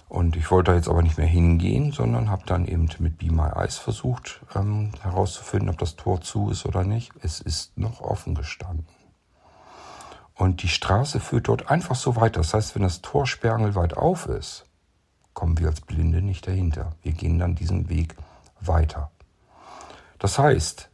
Und 0.09 0.35
ich 0.35 0.49
wollte 0.49 0.71
da 0.71 0.77
jetzt 0.77 0.89
aber 0.89 1.03
nicht 1.03 1.19
mehr 1.19 1.27
hingehen, 1.27 1.91
sondern 1.91 2.31
habe 2.31 2.41
dann 2.47 2.65
eben 2.65 2.89
mit 2.97 3.19
Be 3.19 3.31
My 3.31 3.49
Eyes 3.55 3.77
versucht 3.77 4.41
ähm, 4.55 4.91
herauszufinden, 5.01 5.69
ob 5.69 5.77
das 5.77 5.95
Tor 5.95 6.19
zu 6.19 6.49
ist 6.49 6.65
oder 6.65 6.83
nicht. 6.83 7.11
Es 7.21 7.39
ist 7.39 7.77
noch 7.77 8.01
offen 8.01 8.33
gestanden. 8.33 8.87
Und 10.33 10.63
die 10.63 10.67
Straße 10.67 11.19
führt 11.19 11.47
dort 11.47 11.69
einfach 11.69 11.95
so 11.95 12.15
weiter. 12.15 12.39
Das 12.39 12.55
heißt, 12.55 12.73
wenn 12.73 12.81
das 12.81 13.01
Tor 13.01 13.27
sperrangelweit 13.27 13.95
auf 13.95 14.25
ist, 14.25 14.65
kommen 15.33 15.59
wir 15.59 15.67
als 15.67 15.81
Blinde 15.81 16.23
nicht 16.23 16.47
dahinter. 16.47 16.95
Wir 17.03 17.11
gehen 17.11 17.37
dann 17.37 17.53
diesen 17.53 17.87
Weg 17.89 18.15
weiter. 18.59 19.11
Das 20.17 20.39
heißt, 20.39 20.89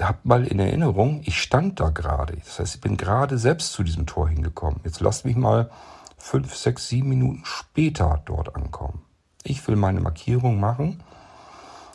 habt 0.00 0.24
mal 0.24 0.46
in 0.46 0.60
Erinnerung, 0.60 1.20
ich 1.24 1.42
stand 1.42 1.78
da 1.78 1.90
gerade. 1.90 2.36
Das 2.36 2.58
heißt, 2.58 2.76
ich 2.76 2.80
bin 2.80 2.96
gerade 2.96 3.36
selbst 3.36 3.72
zu 3.72 3.82
diesem 3.82 4.06
Tor 4.06 4.30
hingekommen. 4.30 4.80
Jetzt 4.84 5.00
lasst 5.00 5.26
mich 5.26 5.36
mal 5.36 5.70
fünf, 6.18 6.54
sechs, 6.54 6.88
sieben 6.88 7.08
Minuten 7.08 7.42
später 7.44 8.22
dort 8.26 8.54
ankommen. 8.54 9.02
Ich 9.42 9.66
will 9.66 9.76
meine 9.76 10.00
Markierung 10.00 10.60
machen, 10.60 11.02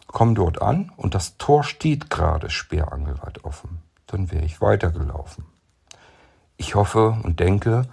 komme 0.07 0.33
dort 0.33 0.61
an 0.61 0.91
und 0.97 1.13
das 1.13 1.37
Tor 1.37 1.63
steht 1.63 2.09
gerade 2.09 2.49
sperrangelweit 2.49 3.43
offen. 3.43 3.81
Dann 4.07 4.31
wäre 4.31 4.45
ich 4.45 4.61
weitergelaufen. 4.61 5.45
Ich 6.57 6.75
hoffe 6.75 7.17
und 7.23 7.39
denke, 7.39 7.87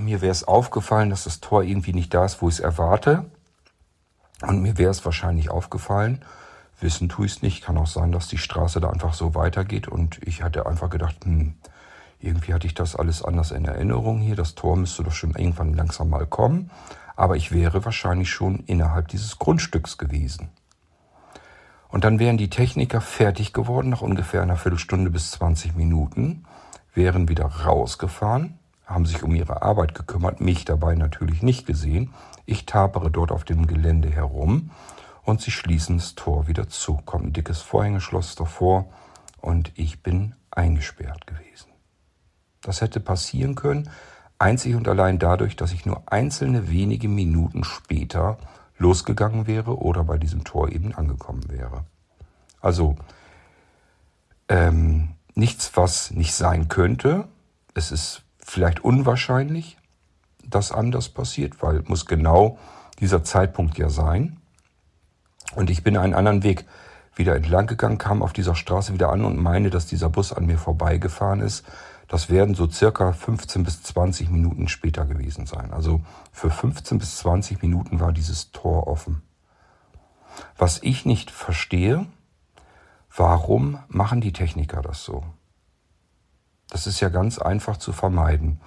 mir 0.00 0.20
wäre 0.20 0.32
es 0.32 0.46
aufgefallen, 0.46 1.10
dass 1.10 1.24
das 1.24 1.40
Tor 1.40 1.62
irgendwie 1.62 1.92
nicht 1.92 2.12
da 2.12 2.24
ist, 2.24 2.42
wo 2.42 2.48
ich 2.48 2.54
es 2.54 2.60
erwarte. 2.60 3.24
Und 4.42 4.62
mir 4.62 4.78
wäre 4.78 4.90
es 4.90 5.04
wahrscheinlich 5.04 5.50
aufgefallen. 5.50 6.24
Wissen 6.80 7.08
tue 7.08 7.26
ich 7.26 7.32
es 7.32 7.42
nicht. 7.42 7.62
Kann 7.62 7.78
auch 7.78 7.86
sein, 7.86 8.12
dass 8.12 8.28
die 8.28 8.38
Straße 8.38 8.80
da 8.80 8.90
einfach 8.90 9.14
so 9.14 9.34
weitergeht. 9.34 9.88
Und 9.88 10.18
ich 10.26 10.42
hatte 10.42 10.66
einfach 10.66 10.90
gedacht, 10.90 11.16
hm, 11.24 11.54
irgendwie 12.20 12.52
hatte 12.52 12.66
ich 12.66 12.74
das 12.74 12.96
alles 12.96 13.22
anders 13.22 13.50
in 13.50 13.64
Erinnerung 13.64 14.20
hier. 14.20 14.36
Das 14.36 14.54
Tor 14.54 14.76
müsste 14.76 15.02
doch 15.02 15.12
schon 15.12 15.34
irgendwann 15.34 15.74
langsam 15.74 16.10
mal 16.10 16.26
kommen. 16.26 16.70
Aber 17.16 17.36
ich 17.36 17.52
wäre 17.52 17.84
wahrscheinlich 17.84 18.30
schon 18.30 18.60
innerhalb 18.66 19.08
dieses 19.08 19.38
Grundstücks 19.38 19.98
gewesen. 19.98 20.50
Und 21.88 22.04
dann 22.04 22.18
wären 22.18 22.38
die 22.38 22.50
Techniker 22.50 23.00
fertig 23.00 23.52
geworden 23.52 23.90
nach 23.90 24.02
ungefähr 24.02 24.42
einer 24.42 24.56
Viertelstunde 24.56 25.10
bis 25.10 25.32
20 25.32 25.74
Minuten, 25.74 26.44
wären 26.94 27.28
wieder 27.28 27.46
rausgefahren, 27.46 28.58
haben 28.86 29.06
sich 29.06 29.22
um 29.22 29.34
ihre 29.34 29.62
Arbeit 29.62 29.94
gekümmert, 29.94 30.40
mich 30.40 30.64
dabei 30.64 30.94
natürlich 30.94 31.42
nicht 31.42 31.66
gesehen. 31.66 32.12
Ich 32.46 32.66
tapere 32.66 33.10
dort 33.10 33.32
auf 33.32 33.44
dem 33.44 33.66
Gelände 33.66 34.10
herum 34.10 34.70
und 35.24 35.40
sie 35.40 35.50
schließen 35.50 35.98
das 35.98 36.14
Tor 36.14 36.48
wieder 36.48 36.68
zu. 36.68 37.00
Kommt 37.04 37.26
ein 37.26 37.32
dickes 37.32 37.60
Vorhängeschloss 37.60 38.36
davor 38.36 38.86
und 39.40 39.72
ich 39.74 40.02
bin 40.02 40.34
eingesperrt 40.50 41.26
gewesen. 41.26 41.69
Das 42.62 42.80
hätte 42.80 43.00
passieren 43.00 43.54
können, 43.54 43.90
einzig 44.38 44.74
und 44.74 44.88
allein 44.88 45.18
dadurch, 45.18 45.56
dass 45.56 45.72
ich 45.72 45.86
nur 45.86 46.02
einzelne 46.06 46.70
wenige 46.70 47.08
Minuten 47.08 47.64
später 47.64 48.38
losgegangen 48.78 49.46
wäre 49.46 49.78
oder 49.78 50.04
bei 50.04 50.18
diesem 50.18 50.44
Tor 50.44 50.70
eben 50.70 50.94
angekommen 50.94 51.48
wäre. 51.48 51.84
Also 52.60 52.96
ähm, 54.48 55.10
nichts, 55.34 55.72
was 55.74 56.10
nicht 56.10 56.34
sein 56.34 56.68
könnte. 56.68 57.28
Es 57.74 57.92
ist 57.92 58.22
vielleicht 58.38 58.82
unwahrscheinlich, 58.82 59.78
dass 60.44 60.72
anders 60.72 61.08
passiert, 61.08 61.62
weil 61.62 61.82
muss 61.86 62.06
genau 62.06 62.58
dieser 62.98 63.22
Zeitpunkt 63.22 63.78
ja 63.78 63.88
sein. 63.88 64.38
Und 65.54 65.70
ich 65.70 65.82
bin 65.82 65.96
einen 65.96 66.14
anderen 66.14 66.42
Weg 66.42 66.64
wieder 67.14 67.36
entlang 67.36 67.66
gegangen, 67.66 67.98
kam 67.98 68.22
auf 68.22 68.32
dieser 68.32 68.54
Straße 68.54 68.92
wieder 68.92 69.10
an 69.10 69.24
und 69.24 69.38
meine, 69.38 69.70
dass 69.70 69.86
dieser 69.86 70.08
Bus 70.08 70.32
an 70.32 70.46
mir 70.46 70.58
vorbeigefahren 70.58 71.40
ist. 71.40 71.64
Das 72.10 72.28
werden 72.28 72.56
so 72.56 72.68
circa 72.68 73.12
15 73.12 73.62
bis 73.62 73.84
20 73.84 74.30
Minuten 74.30 74.66
später 74.66 75.06
gewesen 75.06 75.46
sein. 75.46 75.72
Also 75.72 76.00
für 76.32 76.50
15 76.50 76.98
bis 76.98 77.18
20 77.18 77.62
Minuten 77.62 78.00
war 78.00 78.12
dieses 78.12 78.50
Tor 78.50 78.88
offen. 78.88 79.22
Was 80.58 80.82
ich 80.82 81.06
nicht 81.06 81.30
verstehe, 81.30 82.06
warum 83.14 83.78
machen 83.86 84.20
die 84.20 84.32
Techniker 84.32 84.82
das 84.82 85.04
so? 85.04 85.22
Das 86.68 86.88
ist 86.88 86.98
ja 86.98 87.10
ganz 87.10 87.38
einfach 87.38 87.76
zu 87.76 87.92
vermeiden. 87.92 88.60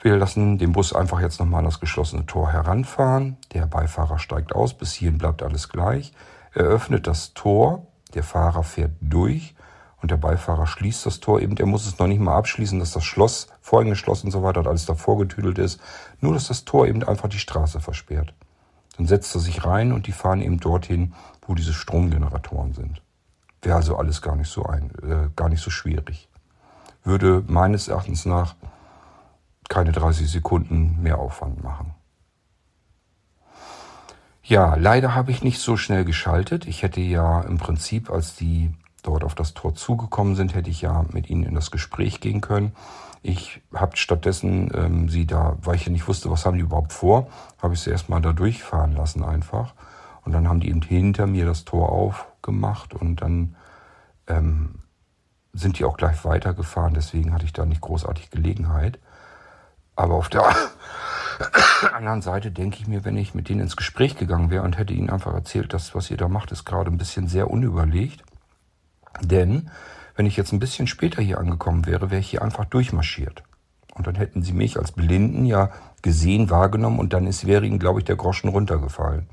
Wir 0.00 0.16
lassen 0.16 0.56
den 0.56 0.72
Bus 0.72 0.94
einfach 0.94 1.20
jetzt 1.20 1.40
nochmal 1.40 1.58
an 1.58 1.66
das 1.66 1.78
geschlossene 1.80 2.24
Tor 2.24 2.52
heranfahren. 2.52 3.36
Der 3.52 3.66
Beifahrer 3.66 4.18
steigt 4.18 4.54
aus, 4.54 4.72
bis 4.72 4.94
hierhin 4.94 5.18
bleibt 5.18 5.42
alles 5.42 5.68
gleich. 5.68 6.14
Er 6.54 6.64
öffnet 6.64 7.06
das 7.06 7.34
Tor, 7.34 7.86
der 8.14 8.22
Fahrer 8.22 8.62
fährt 8.62 8.92
durch 9.02 9.54
und 10.02 10.10
der 10.10 10.16
Beifahrer 10.16 10.66
schließt 10.66 11.06
das 11.06 11.20
Tor 11.20 11.40
eben. 11.40 11.56
Er 11.56 11.66
muss 11.66 11.86
es 11.86 11.98
noch 11.98 12.06
nicht 12.06 12.20
mal 12.20 12.36
abschließen, 12.36 12.78
dass 12.78 12.92
das 12.92 13.04
Schloss 13.04 13.48
voreingeschlossen 13.60 14.26
und 14.26 14.32
so 14.32 14.42
weiter 14.42 14.66
alles 14.66 14.86
davor 14.86 15.18
getüdelt 15.18 15.58
ist. 15.58 15.80
Nur, 16.20 16.34
dass 16.34 16.48
das 16.48 16.64
Tor 16.64 16.86
eben 16.86 17.02
einfach 17.02 17.28
die 17.28 17.38
Straße 17.38 17.80
versperrt. 17.80 18.34
Dann 18.96 19.06
setzt 19.06 19.34
er 19.34 19.40
sich 19.40 19.64
rein 19.64 19.92
und 19.92 20.06
die 20.06 20.12
fahren 20.12 20.40
eben 20.40 20.60
dorthin, 20.60 21.14
wo 21.46 21.54
diese 21.54 21.72
Stromgeneratoren 21.72 22.72
sind. 22.74 23.02
Wäre 23.62 23.76
also 23.76 23.96
alles 23.96 24.22
gar 24.22 24.36
nicht 24.36 24.50
so 24.50 24.64
ein, 24.64 24.90
äh, 25.02 25.28
gar 25.34 25.48
nicht 25.48 25.62
so 25.62 25.70
schwierig. 25.70 26.28
Würde 27.02 27.42
meines 27.46 27.88
Erachtens 27.88 28.26
nach 28.26 28.54
keine 29.68 29.92
30 29.92 30.30
Sekunden 30.30 31.02
mehr 31.02 31.18
Aufwand 31.18 31.62
machen. 31.62 31.94
Ja, 34.42 34.76
leider 34.76 35.14
habe 35.14 35.32
ich 35.32 35.42
nicht 35.42 35.58
so 35.58 35.76
schnell 35.76 36.04
geschaltet. 36.04 36.66
Ich 36.66 36.82
hätte 36.82 37.00
ja 37.00 37.40
im 37.40 37.58
Prinzip, 37.58 38.10
als 38.10 38.36
die 38.36 38.72
dort 39.06 39.24
auf 39.24 39.34
das 39.34 39.54
Tor 39.54 39.74
zugekommen 39.74 40.34
sind, 40.34 40.54
hätte 40.54 40.68
ich 40.68 40.82
ja 40.82 41.04
mit 41.12 41.30
ihnen 41.30 41.44
in 41.44 41.54
das 41.54 41.70
Gespräch 41.70 42.20
gehen 42.20 42.40
können. 42.40 42.72
Ich 43.22 43.62
habe 43.74 43.96
stattdessen 43.96 44.70
ähm, 44.74 45.08
sie 45.08 45.26
da, 45.26 45.56
weil 45.62 45.76
ich 45.76 45.86
ja 45.86 45.92
nicht 45.92 46.08
wusste, 46.08 46.30
was 46.30 46.44
haben 46.44 46.56
die 46.56 46.62
überhaupt 46.62 46.92
vor, 46.92 47.28
habe 47.62 47.74
ich 47.74 47.80
sie 47.80 47.90
erstmal 47.90 48.20
da 48.20 48.32
durchfahren 48.32 48.94
lassen 48.94 49.24
einfach. 49.24 49.74
Und 50.24 50.32
dann 50.32 50.48
haben 50.48 50.60
die 50.60 50.68
eben 50.68 50.82
hinter 50.82 51.26
mir 51.26 51.46
das 51.46 51.64
Tor 51.64 51.90
aufgemacht 51.90 52.94
und 52.94 53.22
dann 53.22 53.56
ähm, 54.26 54.80
sind 55.52 55.78
die 55.78 55.84
auch 55.84 55.96
gleich 55.96 56.24
weitergefahren. 56.24 56.94
Deswegen 56.94 57.32
hatte 57.32 57.44
ich 57.44 57.52
da 57.52 57.64
nicht 57.64 57.80
großartig 57.80 58.30
Gelegenheit. 58.30 58.98
Aber 59.94 60.14
auf 60.14 60.28
der 60.28 60.44
anderen 61.94 62.22
Seite 62.22 62.50
denke 62.50 62.78
ich 62.80 62.88
mir, 62.88 63.04
wenn 63.04 63.16
ich 63.16 63.34
mit 63.34 63.48
denen 63.48 63.60
ins 63.60 63.76
Gespräch 63.76 64.16
gegangen 64.16 64.50
wäre 64.50 64.64
und 64.64 64.78
hätte 64.78 64.94
ihnen 64.94 65.10
einfach 65.10 65.32
erzählt, 65.32 65.72
dass 65.72 65.94
was 65.94 66.10
ihr 66.10 66.16
da 66.16 66.28
macht, 66.28 66.50
ist 66.50 66.64
gerade 66.64 66.90
ein 66.90 66.98
bisschen 66.98 67.28
sehr 67.28 67.50
unüberlegt 67.50 68.22
denn 69.20 69.70
wenn 70.16 70.26
ich 70.26 70.36
jetzt 70.36 70.52
ein 70.52 70.58
bisschen 70.58 70.86
später 70.86 71.22
hier 71.22 71.38
angekommen 71.38 71.86
wäre, 71.86 72.10
wäre 72.10 72.20
ich 72.20 72.30
hier 72.30 72.42
einfach 72.42 72.64
durchmarschiert. 72.64 73.42
Und 73.94 74.06
dann 74.06 74.14
hätten 74.14 74.42
sie 74.42 74.52
mich 74.52 74.78
als 74.78 74.92
Blinden 74.92 75.46
ja 75.46 75.70
gesehen, 76.02 76.50
wahrgenommen 76.50 76.98
und 76.98 77.12
dann 77.12 77.26
ist, 77.26 77.46
wäre 77.46 77.66
ihnen, 77.66 77.78
glaube 77.78 78.00
ich, 78.00 78.04
der 78.04 78.16
Groschen 78.16 78.48
runtergefallen. 78.48 79.28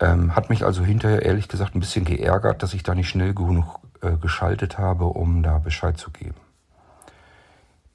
Ähm, 0.00 0.34
hat 0.34 0.50
mich 0.50 0.64
also 0.64 0.82
hinterher 0.84 1.22
ehrlich 1.22 1.48
gesagt 1.48 1.74
ein 1.74 1.80
bisschen 1.80 2.04
geärgert, 2.04 2.62
dass 2.62 2.74
ich 2.74 2.82
da 2.82 2.94
nicht 2.94 3.08
schnell 3.08 3.34
genug 3.34 3.80
äh, 4.00 4.16
geschaltet 4.16 4.78
habe, 4.78 5.04
um 5.04 5.42
da 5.42 5.58
Bescheid 5.58 5.96
zu 5.96 6.10
geben. 6.10 6.34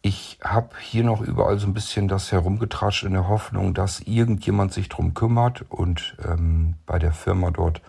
Ich 0.02 0.40
habe 0.42 0.70
hier 0.80 1.04
noch 1.04 1.22
überall 1.22 1.60
so 1.60 1.68
ein 1.68 1.74
bisschen 1.74 2.08
das 2.08 2.32
herumgetratscht 2.32 3.04
in 3.04 3.14
der 3.14 3.28
Hoffnung, 3.28 3.74
dass 3.74 4.00
irgendjemand 4.00 4.72
sich 4.72 4.88
drum 4.88 5.14
kümmert 5.14 5.66
und 5.70 6.16
ähm, 6.24 6.76
bei 6.86 6.98
der 6.98 7.12
Firma 7.12 7.52
dort 7.52 7.82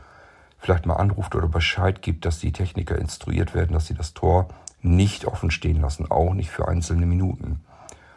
vielleicht 0.58 0.86
mal 0.86 0.96
anruft 0.96 1.34
oder 1.34 1.48
Bescheid 1.48 2.02
gibt, 2.02 2.24
dass 2.24 2.38
die 2.40 2.52
Techniker 2.52 2.98
instruiert 2.98 3.54
werden, 3.54 3.72
dass 3.72 3.86
sie 3.86 3.94
das 3.94 4.14
Tor 4.14 4.48
nicht 4.82 5.24
offen 5.24 5.50
stehen 5.50 5.80
lassen, 5.80 6.10
auch 6.10 6.34
nicht 6.34 6.50
für 6.50 6.68
einzelne 6.68 7.06
Minuten. 7.06 7.60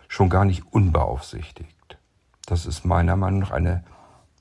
Schon 0.08 0.30
gar 0.30 0.46
nicht 0.46 0.64
unbeaufsichtigt. 0.72 1.98
Das 2.46 2.66
ist 2.66 2.86
meiner 2.86 3.16
Meinung 3.16 3.40
nach 3.40 3.52
eine 3.52 3.84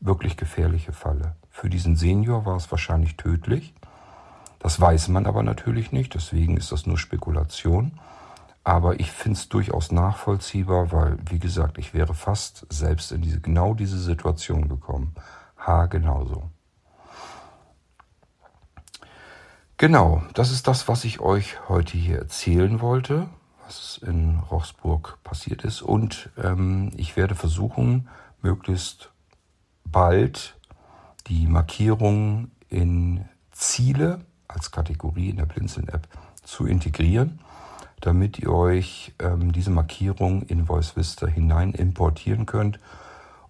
wirklich 0.00 0.37
gefährliche 0.37 0.92
Falle. 0.92 1.37
Für 1.50 1.69
diesen 1.69 1.97
Senior 1.97 2.47
war 2.47 2.57
es 2.57 2.71
wahrscheinlich 2.71 3.16
tödlich. 3.16 3.75
Das 4.59 4.80
weiß 4.80 5.09
man 5.09 5.26
aber 5.26 5.42
natürlich 5.42 5.92
nicht, 5.92 6.14
deswegen 6.14 6.57
ist 6.57 6.73
das 6.73 6.87
nur 6.87 6.99
Spekulation. 6.99 7.92
Aber 8.62 9.00
ich 9.00 9.11
finde 9.11 9.38
es 9.38 9.49
durchaus 9.49 9.90
nachvollziehbar, 9.90 10.92
weil, 10.92 11.19
wie 11.30 11.38
gesagt, 11.38 11.78
ich 11.78 11.95
wäre 11.95 12.14
fast 12.14 12.66
selbst 12.69 13.11
in 13.11 13.23
diese, 13.23 13.40
genau 13.40 13.75
diese 13.75 13.99
Situation 13.99 14.69
gekommen. 14.69 15.14
Ha, 15.66 15.87
genauso. 15.87 16.50
Genau, 19.81 20.23
das 20.35 20.51
ist 20.51 20.69
das, 20.69 20.89
was 20.89 21.07
ich 21.07 21.21
euch 21.21 21.67
heute 21.71 21.97
hier 21.97 22.19
erzählen 22.19 22.83
wollte, 22.83 23.31
was 23.65 23.99
in 24.07 24.39
Rochsburg 24.51 25.17
passiert 25.25 25.65
ist. 25.65 25.81
Und 25.81 26.29
ähm, 26.37 26.91
ich 26.99 27.17
werde 27.17 27.35
versuchen, 27.35 28.11
möglichst 28.43 29.11
bald 29.87 30.59
die 31.29 31.47
Markierung 31.47 32.51
in 32.69 33.25
Ziele 33.53 34.21
als 34.49 34.71
Kategorie 34.71 35.31
in 35.31 35.37
der 35.37 35.47
Blinzeln-App 35.47 36.07
zu 36.45 36.67
integrieren, 36.67 37.41
damit 38.03 38.39
ihr 38.39 38.53
euch 38.53 39.15
ähm, 39.19 39.51
diese 39.51 39.71
Markierung 39.71 40.43
in 40.43 40.67
Voice 40.67 40.95
Vista 40.95 41.27
hinein 41.27 41.73
importieren 41.73 42.45
könnt 42.45 42.81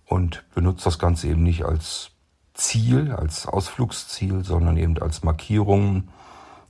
und 0.07 0.45
benutzt 0.55 0.87
das 0.87 1.01
Ganze 1.01 1.27
eben 1.27 1.43
nicht 1.43 1.65
als 1.65 2.13
Ziel, 2.55 3.11
als 3.11 3.47
Ausflugsziel, 3.49 4.45
sondern 4.45 4.77
eben 4.77 4.97
als 5.03 5.25
Markierung, 5.25 6.09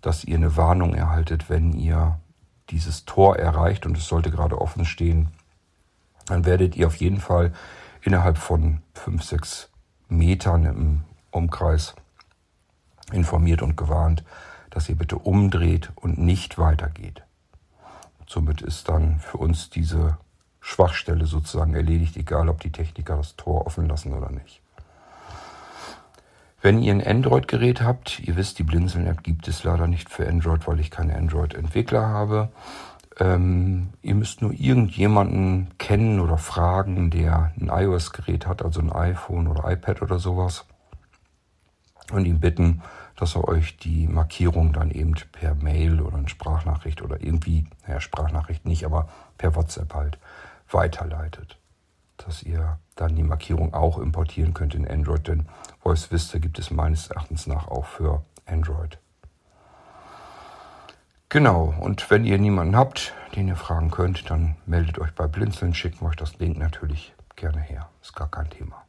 dass 0.01 0.25
ihr 0.25 0.37
eine 0.37 0.57
Warnung 0.57 0.95
erhaltet, 0.95 1.51
wenn 1.51 1.73
ihr 1.73 2.19
dieses 2.71 3.05
Tor 3.05 3.37
erreicht 3.37 3.87
und 3.87 3.97
es 3.97 4.07
sollte 4.07 4.31
gerade 4.31 4.61
offen 4.61 4.85
stehen. 4.85 5.29
Dann 6.27 6.45
werdet 6.45 6.77
ihr 6.77 6.87
auf 6.87 6.97
jeden 6.97 7.21
Fall 7.21 7.53
innerhalb 8.03 8.39
von 8.39 8.81
fünf, 8.95 9.25
sechs 9.25 9.69
Metern 10.09 10.65
im 10.65 11.03
Umkreis 11.31 11.95
informiert 13.13 13.63
und 13.63 13.77
gewarnt, 13.77 14.25
dass 14.71 14.89
ihr 14.89 14.97
bitte 14.97 15.19
umdreht 15.19 15.91
und 15.97 16.19
nicht 16.19 16.59
weitergeht. 16.59 17.23
Somit 18.27 18.63
ist 18.63 18.89
dann 18.89 19.19
für 19.19 19.39
uns 19.39 19.71
diese 19.71 20.17
Schwachstelle 20.61 21.27
sozusagen 21.27 21.75
erledigt, 21.75 22.17
egal 22.17 22.49
ob 22.49 22.61
die 22.61 22.71
Techniker 22.71 23.17
das 23.17 23.35
Tor 23.35 23.67
offen 23.67 23.89
lassen 23.89 24.13
oder 24.13 24.31
nicht. 24.31 24.63
Wenn 26.63 26.83
ihr 26.83 26.93
ein 26.93 27.07
Android-Gerät 27.07 27.81
habt, 27.81 28.21
ihr 28.21 28.37
wisst, 28.37 28.59
die 28.59 28.65
Blinzeln-App 28.65 29.23
gibt 29.23 29.49
es 29.49 29.65
leider 29.65 29.87
nicht 29.87 30.11
für 30.11 30.29
Android, 30.29 30.67
weil 30.67 30.81
ich 30.81 30.91
keine 30.91 31.17
Android-Entwickler 31.17 32.07
habe. 32.07 32.51
Ähm, 33.19 33.89
ihr 34.03 34.15
müsst 34.15 34.43
nur 34.43 34.53
irgendjemanden 34.53 35.69
kennen 35.79 36.21
oder 36.21 36.37
fragen, 36.37 37.11
der 37.11 37.53
ein 37.59 37.71
iOS-Gerät 37.73 38.47
hat, 38.47 38.63
also 38.63 38.81
ein 38.81 38.93
iPhone 38.93 39.49
oder 39.49 39.71
iPad 39.71 40.03
oder 40.03 40.19
sowas. 40.19 40.67
Und 42.13 42.27
ihn 42.27 42.41
bitten, 42.41 42.83
dass 43.17 43.37
er 43.37 43.49
euch 43.49 43.79
die 43.79 44.07
Markierung 44.07 44.73
dann 44.73 44.91
eben 44.91 45.15
per 45.33 45.55
Mail 45.55 46.01
oder 46.01 46.19
eine 46.19 46.29
Sprachnachricht 46.29 47.01
oder 47.01 47.23
irgendwie, 47.23 47.67
naja, 47.87 48.01
Sprachnachricht 48.01 48.67
nicht, 48.67 48.85
aber 48.85 49.09
per 49.39 49.55
WhatsApp 49.57 49.95
halt 49.95 50.19
weiterleitet. 50.71 51.60
Dass 52.27 52.43
ihr 52.43 52.79
dann 52.97 53.17
die 53.17 53.23
Markierung 53.23 53.75
auch 53.75 53.99
importieren 53.99 54.55
könnt 54.55 54.75
in 54.75 54.87
Android, 54.87 55.27
denn 55.27 55.47
Voice 55.81 56.11
Vista 56.11 56.39
gibt 56.39 56.59
es 56.59 56.71
meines 56.71 57.09
Erachtens 57.09 57.47
nach 57.47 57.69
auch 57.69 57.87
für 57.87 58.23
Android. 58.47 58.99
Genau, 61.29 61.73
und 61.79 62.11
wenn 62.11 62.25
ihr 62.25 62.39
niemanden 62.39 62.77
habt, 62.77 63.15
den 63.37 63.47
ihr 63.47 63.57
fragen 63.57 63.91
könnt, 63.91 64.29
dann 64.31 64.57
meldet 64.67 64.99
euch 64.99 65.15
bei 65.15 65.29
Blinzeln, 65.29 65.75
schicken 65.75 66.05
euch 66.05 66.17
das 66.17 66.39
Link 66.39 66.59
natürlich 66.59 67.15
gerne 67.37 67.61
her. 67.61 67.89
Ist 68.03 68.17
gar 68.17 68.29
kein 68.29 68.51
Thema. 68.51 68.85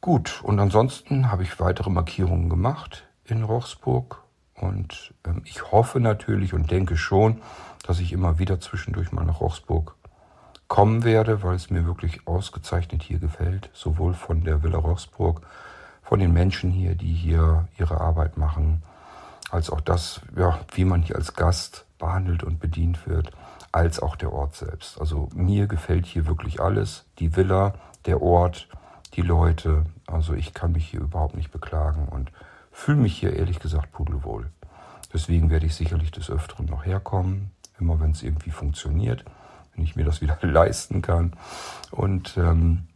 Gut, 0.00 0.40
und 0.44 0.60
ansonsten 0.60 1.32
habe 1.32 1.42
ich 1.42 1.58
weitere 1.58 1.90
Markierungen 1.90 2.48
gemacht 2.48 3.08
in 3.24 3.42
Rochsburg 3.42 4.22
und 4.54 5.12
ähm, 5.26 5.42
ich 5.44 5.72
hoffe 5.72 5.98
natürlich 5.98 6.54
und 6.54 6.70
denke 6.70 6.96
schon, 6.96 7.42
dass 7.84 7.98
ich 7.98 8.12
immer 8.12 8.38
wieder 8.38 8.60
zwischendurch 8.60 9.10
mal 9.10 9.24
nach 9.24 9.40
Rochsburg 9.40 9.96
kommen 10.78 11.02
werde, 11.02 11.42
weil 11.42 11.56
es 11.56 11.70
mir 11.70 11.86
wirklich 11.86 12.24
ausgezeichnet 12.28 13.02
hier 13.02 13.18
gefällt, 13.18 13.68
sowohl 13.72 14.14
von 14.14 14.44
der 14.44 14.62
Villa 14.62 14.78
Rochsburg, 14.78 15.42
von 16.04 16.20
den 16.20 16.32
Menschen 16.32 16.70
hier, 16.70 16.94
die 16.94 17.12
hier 17.12 17.66
ihre 17.80 18.00
Arbeit 18.00 18.36
machen, 18.36 18.84
als 19.50 19.70
auch 19.70 19.80
das, 19.80 20.20
ja, 20.36 20.60
wie 20.72 20.84
man 20.84 21.02
hier 21.02 21.16
als 21.16 21.34
Gast 21.34 21.84
behandelt 21.98 22.44
und 22.44 22.60
bedient 22.60 23.08
wird, 23.08 23.32
als 23.72 23.98
auch 23.98 24.14
der 24.14 24.32
Ort 24.32 24.54
selbst. 24.54 25.00
Also 25.00 25.28
mir 25.34 25.66
gefällt 25.66 26.06
hier 26.06 26.28
wirklich 26.28 26.60
alles, 26.60 27.06
die 27.18 27.34
Villa, 27.34 27.74
der 28.06 28.22
Ort, 28.22 28.68
die 29.14 29.22
Leute. 29.22 29.84
Also 30.06 30.32
ich 30.34 30.54
kann 30.54 30.70
mich 30.70 30.88
hier 30.88 31.00
überhaupt 31.00 31.34
nicht 31.34 31.50
beklagen 31.50 32.06
und 32.06 32.30
fühle 32.70 32.98
mich 32.98 33.18
hier 33.18 33.32
ehrlich 33.32 33.58
gesagt 33.58 33.90
pudelwohl. 33.90 34.52
Deswegen 35.12 35.50
werde 35.50 35.66
ich 35.66 35.74
sicherlich 35.74 36.12
des 36.12 36.30
Öfteren 36.30 36.66
noch 36.66 36.86
herkommen, 36.86 37.50
immer 37.80 37.98
wenn 37.98 38.12
es 38.12 38.22
irgendwie 38.22 38.52
funktioniert 38.52 39.24
ich 39.82 39.96
mir 39.96 40.04
das 40.04 40.20
wieder 40.20 40.38
leisten 40.42 41.02
kann. 41.02 41.32
Und 41.90 42.36
ähm, 42.36 42.86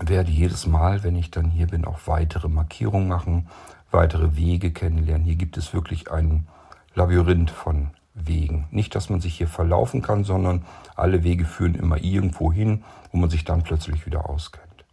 werde 0.00 0.30
jedes 0.30 0.66
Mal, 0.66 1.02
wenn 1.02 1.16
ich 1.16 1.30
dann 1.30 1.50
hier 1.50 1.68
bin, 1.68 1.84
auch 1.84 2.00
weitere 2.06 2.48
Markierungen 2.48 3.08
machen, 3.08 3.48
weitere 3.90 4.36
Wege 4.36 4.70
kennenlernen. 4.72 5.26
Hier 5.26 5.36
gibt 5.36 5.56
es 5.56 5.72
wirklich 5.72 6.10
ein 6.10 6.46
Labyrinth 6.94 7.50
von 7.50 7.90
Wegen. 8.14 8.66
Nicht, 8.70 8.94
dass 8.94 9.10
man 9.10 9.20
sich 9.20 9.36
hier 9.36 9.48
verlaufen 9.48 10.02
kann, 10.02 10.24
sondern 10.24 10.64
alle 10.94 11.22
Wege 11.22 11.44
führen 11.44 11.74
immer 11.74 11.98
irgendwo 11.98 12.52
hin, 12.52 12.84
wo 13.12 13.18
man 13.18 13.30
sich 13.30 13.44
dann 13.44 13.62
plötzlich 13.62 14.06
wieder 14.06 14.28
auskennt. 14.28 14.84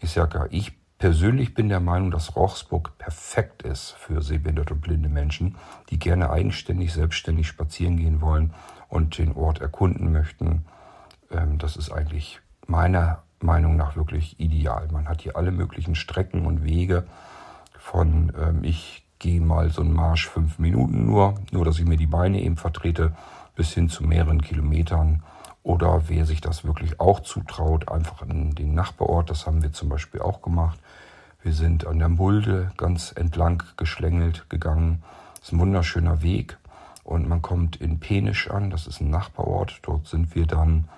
Ich 0.00 0.12
sage 0.12 0.38
ja, 0.38 0.46
ich 0.50 0.72
persönlich 1.00 1.54
bin 1.54 1.70
der 1.70 1.80
Meinung, 1.80 2.10
dass 2.10 2.36
Rochsburg 2.36 2.96
perfekt 2.98 3.62
ist 3.62 3.92
für 3.92 4.22
sehbehinderte 4.22 4.74
und 4.74 4.82
blinde 4.82 5.08
Menschen, 5.08 5.56
die 5.88 5.98
gerne 5.98 6.30
eigenständig, 6.30 6.92
selbstständig 6.92 7.48
spazieren 7.48 7.96
gehen 7.96 8.20
wollen 8.20 8.52
und 8.88 9.18
den 9.18 9.32
Ort 9.32 9.60
erkunden 9.60 10.12
möchten. 10.12 10.66
Ähm, 11.32 11.58
das 11.58 11.76
ist 11.76 11.90
eigentlich 11.90 12.40
meiner 12.66 13.22
Meinung 13.40 13.76
nach 13.76 13.96
wirklich 13.96 14.38
ideal. 14.38 14.88
Man 14.92 15.08
hat 15.08 15.22
hier 15.22 15.36
alle 15.36 15.50
möglichen 15.50 15.94
Strecken 15.94 16.44
und 16.44 16.64
Wege 16.64 17.06
von 17.78 18.32
ähm, 18.38 18.62
ich 18.62 19.02
gehe 19.18 19.40
mal 19.40 19.70
so 19.70 19.80
einen 19.80 19.94
Marsch 19.94 20.28
fünf 20.28 20.58
Minuten 20.58 21.06
nur, 21.06 21.34
nur 21.50 21.64
dass 21.64 21.78
ich 21.78 21.86
mir 21.86 21.96
die 21.96 22.06
Beine 22.06 22.42
eben 22.42 22.58
vertrete, 22.58 23.16
bis 23.56 23.72
hin 23.72 23.88
zu 23.88 24.04
mehreren 24.04 24.42
Kilometern. 24.42 25.22
Oder 25.62 26.08
wer 26.08 26.24
sich 26.24 26.40
das 26.40 26.64
wirklich 26.64 27.00
auch 27.00 27.20
zutraut, 27.20 27.90
einfach 27.90 28.22
in 28.22 28.54
den 28.54 28.74
Nachbarort, 28.74 29.28
das 29.28 29.46
haben 29.46 29.62
wir 29.62 29.72
zum 29.72 29.88
Beispiel 29.90 30.20
auch 30.20 30.40
gemacht. 30.40 30.78
Wir 31.42 31.54
sind 31.54 31.86
an 31.86 31.98
der 31.98 32.10
Mulde 32.10 32.70
ganz 32.76 33.12
entlang 33.16 33.62
geschlängelt 33.76 34.50
gegangen. 34.50 35.02
Das 35.36 35.48
ist 35.48 35.52
ein 35.52 35.58
wunderschöner 35.58 36.22
Weg. 36.22 36.58
Und 37.02 37.28
man 37.28 37.40
kommt 37.40 37.76
in 37.76 37.98
Penisch 37.98 38.50
an, 38.50 38.70
das 38.70 38.86
ist 38.86 39.00
ein 39.00 39.08
Nachbarort. 39.08 39.80
Dort 39.82 40.06
sind 40.06 40.34
wir 40.34 40.46
dann 40.46 40.88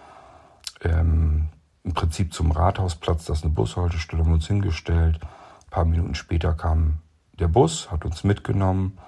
ähm, 0.82 1.48
im 1.84 1.94
Prinzip 1.94 2.34
zum 2.34 2.50
Rathausplatz, 2.50 3.24
das 3.26 3.38
ist 3.38 3.44
eine 3.44 3.52
Bushaltestelle, 3.52 4.24
haben 4.24 4.32
uns 4.32 4.48
hingestellt. 4.48 5.20
Ein 5.22 5.70
paar 5.70 5.84
Minuten 5.84 6.14
später 6.16 6.54
kam 6.54 6.98
der 7.38 7.48
Bus, 7.48 7.90
hat 7.90 8.04
uns 8.04 8.24
mitgenommen 8.24 8.98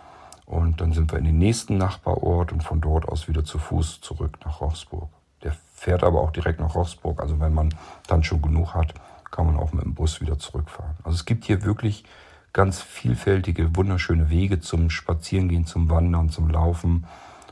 und 0.47 0.81
dann 0.81 0.93
sind 0.93 1.13
wir 1.13 1.19
in 1.19 1.25
den 1.25 1.39
nächsten 1.39 1.77
Nachbarort 1.77 2.53
und 2.53 2.63
von 2.63 2.81
dort 2.81 3.09
aus 3.09 3.29
wieder 3.29 3.45
zu 3.45 3.59
Fuß 3.59 4.01
zurück 4.01 4.39
nach 4.45 4.61
Rochsburg. 4.61 5.09
Der 5.43 5.55
fährt 5.75 6.05
aber 6.05 6.21
auch 6.21 6.31
direkt 6.31 6.61
nach 6.61 6.75
Rochsburg, 6.75 7.21
also 7.21 7.41
wenn 7.41 7.55
man 7.55 7.75
dann 8.07 8.23
schon 8.23 8.41
genug 8.41 8.75
hat, 8.75 8.95
kann 9.35 9.47
man 9.47 9.57
auch 9.57 9.73
mit 9.73 9.85
dem 9.85 9.95
Bus 9.95 10.21
wieder 10.21 10.39
zurückfahren. 10.39 10.95
Also 11.03 11.17
es 11.17 11.25
gibt 11.25 11.45
hier 11.45 11.65
wirklich 11.65 12.05
ganz 12.53 12.81
vielfältige, 12.81 13.75
wunderschöne 13.75 14.31
Wege 14.31 14.61
zum 14.61 14.91
Spazierengehen, 14.91 15.67
zum 15.67 15.91
Wandern, 15.91 16.31
zum 16.31 16.49
Laufen. 16.49 17.05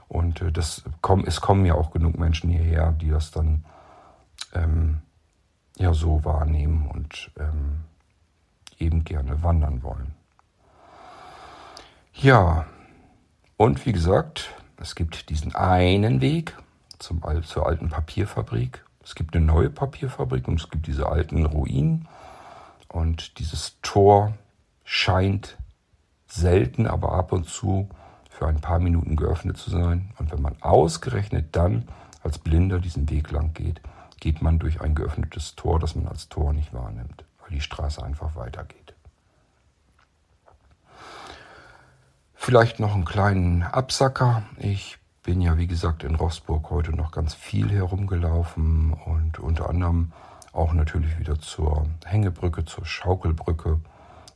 Und 0.06 0.42
äh, 0.42 0.52
das 0.52 0.84
es 1.26 1.40
kommen 1.40 1.66
ja 1.66 1.74
auch 1.74 1.90
genug 1.90 2.16
Menschen 2.20 2.50
hierher, 2.50 2.92
die 2.92 3.10
das 3.10 3.32
dann 3.32 3.64
ähm, 4.54 4.98
ja 5.76 5.92
so 5.92 6.24
wahrnehmen 6.24 6.88
und 6.88 7.32
ähm, 7.36 7.80
eben 8.78 9.02
gerne 9.02 9.42
wandern 9.42 9.82
wollen. 9.82 10.14
Ja, 12.14 12.66
und 13.56 13.84
wie 13.86 13.92
gesagt, 13.92 14.54
es 14.76 14.94
gibt 14.94 15.30
diesen 15.30 15.52
einen 15.56 16.20
Weg 16.20 16.56
zum, 17.00 17.20
zur 17.42 17.66
alten 17.66 17.88
Papierfabrik. 17.88 18.84
Es 19.04 19.14
gibt 19.14 19.34
eine 19.34 19.44
neue 19.44 19.70
Papierfabrik 19.70 20.46
und 20.48 20.60
es 20.60 20.70
gibt 20.70 20.86
diese 20.86 21.08
alten 21.08 21.46
Ruinen. 21.46 22.08
Und 22.88 23.38
dieses 23.38 23.80
Tor 23.82 24.34
scheint 24.84 25.56
selten, 26.26 26.86
aber 26.86 27.12
ab 27.12 27.32
und 27.32 27.48
zu 27.48 27.88
für 28.30 28.46
ein 28.46 28.60
paar 28.60 28.78
Minuten 28.78 29.16
geöffnet 29.16 29.56
zu 29.56 29.70
sein. 29.70 30.10
Und 30.18 30.32
wenn 30.32 30.42
man 30.42 30.60
ausgerechnet 30.62 31.54
dann 31.56 31.88
als 32.22 32.38
Blinder 32.38 32.78
diesen 32.78 33.08
Weg 33.10 33.30
lang 33.30 33.52
geht, 33.54 33.80
geht 34.20 34.40
man 34.40 34.58
durch 34.58 34.80
ein 34.80 34.94
geöffnetes 34.94 35.56
Tor, 35.56 35.80
das 35.80 35.96
man 35.96 36.06
als 36.06 36.28
Tor 36.28 36.52
nicht 36.52 36.72
wahrnimmt, 36.72 37.24
weil 37.40 37.50
die 37.50 37.60
Straße 37.60 38.02
einfach 38.02 38.36
weitergeht. 38.36 38.94
Vielleicht 42.34 42.80
noch 42.80 42.94
einen 42.94 43.04
kleinen 43.04 43.62
Absacker. 43.62 44.42
Ich 44.58 44.98
bin 45.22 45.40
ja, 45.40 45.56
wie 45.56 45.68
gesagt, 45.68 46.02
in 46.02 46.16
Rossburg 46.16 46.70
heute 46.70 46.90
noch 46.92 47.12
ganz 47.12 47.35
viel 47.35 47.70
herumgelaufen 47.70 48.92
und 48.92 49.38
unter 49.38 49.68
anderem 49.68 50.12
Auch 50.52 50.74
natürlich 50.74 51.18
wieder 51.18 51.38
zur 51.38 51.87
Hängebrücke, 52.04 52.66
zur 52.66 52.85
Schaukelbrücke, 52.85 53.80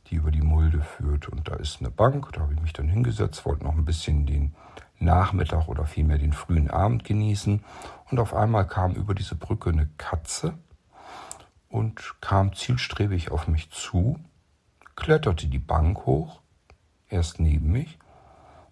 die 0.07 0.15
über 0.15 0.31
die 0.31 0.41
Mulde 0.41 0.81
führt. 0.81 1.27
Und 1.27 1.47
da 1.47 1.55
ist 1.55 1.79
eine 1.79 1.91
Bank, 1.91 2.31
da 2.33 2.41
habe 2.41 2.53
ich 2.55 2.61
mich 2.61 2.73
dann 2.73 2.87
hingesetzt, 2.87 3.45
wollte 3.45 3.65
noch 3.65 3.75
ein 3.75 3.85
bisschen 3.85 4.25
den 4.25 4.55
Nachmittag 4.97 5.67
oder 5.67 5.85
vielmehr 5.85 6.17
den 6.17 6.33
frühen 6.33 6.71
Abend 6.71 7.03
genießen. 7.03 7.63
Und 8.09 8.19
auf 8.19 8.33
einmal 8.33 8.65
kam 8.65 8.93
über 8.93 9.13
diese 9.13 9.35
Brücke 9.35 9.69
eine 9.69 9.87
Katze 9.97 10.57
und 11.69 12.15
kam 12.19 12.55
zielstrebig 12.55 13.29
auf 13.29 13.47
mich 13.47 13.69
zu, 13.69 14.19
kletterte 14.95 15.47
die 15.47 15.59
Bank 15.59 16.05
hoch, 16.07 16.41
erst 17.09 17.39
neben 17.39 17.71
mich. 17.71 17.99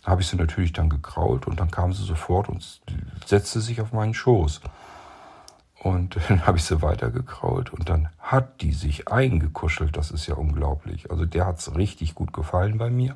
Habe 0.06 0.22
ich 0.22 0.28
sie 0.28 0.36
natürlich 0.36 0.74
dann 0.74 0.89
gekrault 0.89 1.48
und 1.48 1.60
dann 1.60 1.72
kam 1.72 1.94
sie 1.94 2.04
sofort 2.04 2.48
und 2.48 2.82
setzte 3.26 3.60
sich 3.60 3.82
auf 3.82 3.91
meinen 3.91 4.13
Schoß. 4.13 4.62
Und 5.82 6.18
dann 6.30 6.46
habe 6.46 6.58
ich 6.58 6.63
sie 6.63 6.82
weitergekrault 6.82 7.74
und 7.74 7.89
dann 7.89 8.10
hat 8.20 8.62
die 8.62 8.74
sich 8.74 9.08
eingekuschelt. 9.08 9.98
Das 9.98 10.12
ist 10.12 10.28
ja 10.28 10.36
unglaublich. 10.36 11.12
Also 11.12 11.26
der 11.26 11.46
hat 11.46 11.60
es 11.60 11.76
richtig 11.76 12.15
gut 12.15 12.34
gefallen 12.34 12.78
bei 12.78 12.89
mir. 12.89 13.15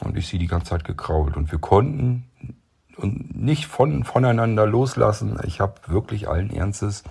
Und 0.00 0.16
ich 0.16 0.26
sie 0.26 0.38
die 0.38 0.48
ganze 0.48 0.70
Zeit 0.70 0.84
gekrault. 0.84 1.36
Und 1.36 1.52
wir 1.52 1.58
konnten 1.58 2.24
und 2.96 3.34
nicht 3.34 3.66
von, 3.66 4.04
voneinander 4.04 4.66
loslassen. 4.66 5.38
Ich 5.44 5.60
habe 5.60 5.74
wirklich 5.86 6.28
allen 6.28 6.50
Ernstes 6.50 7.04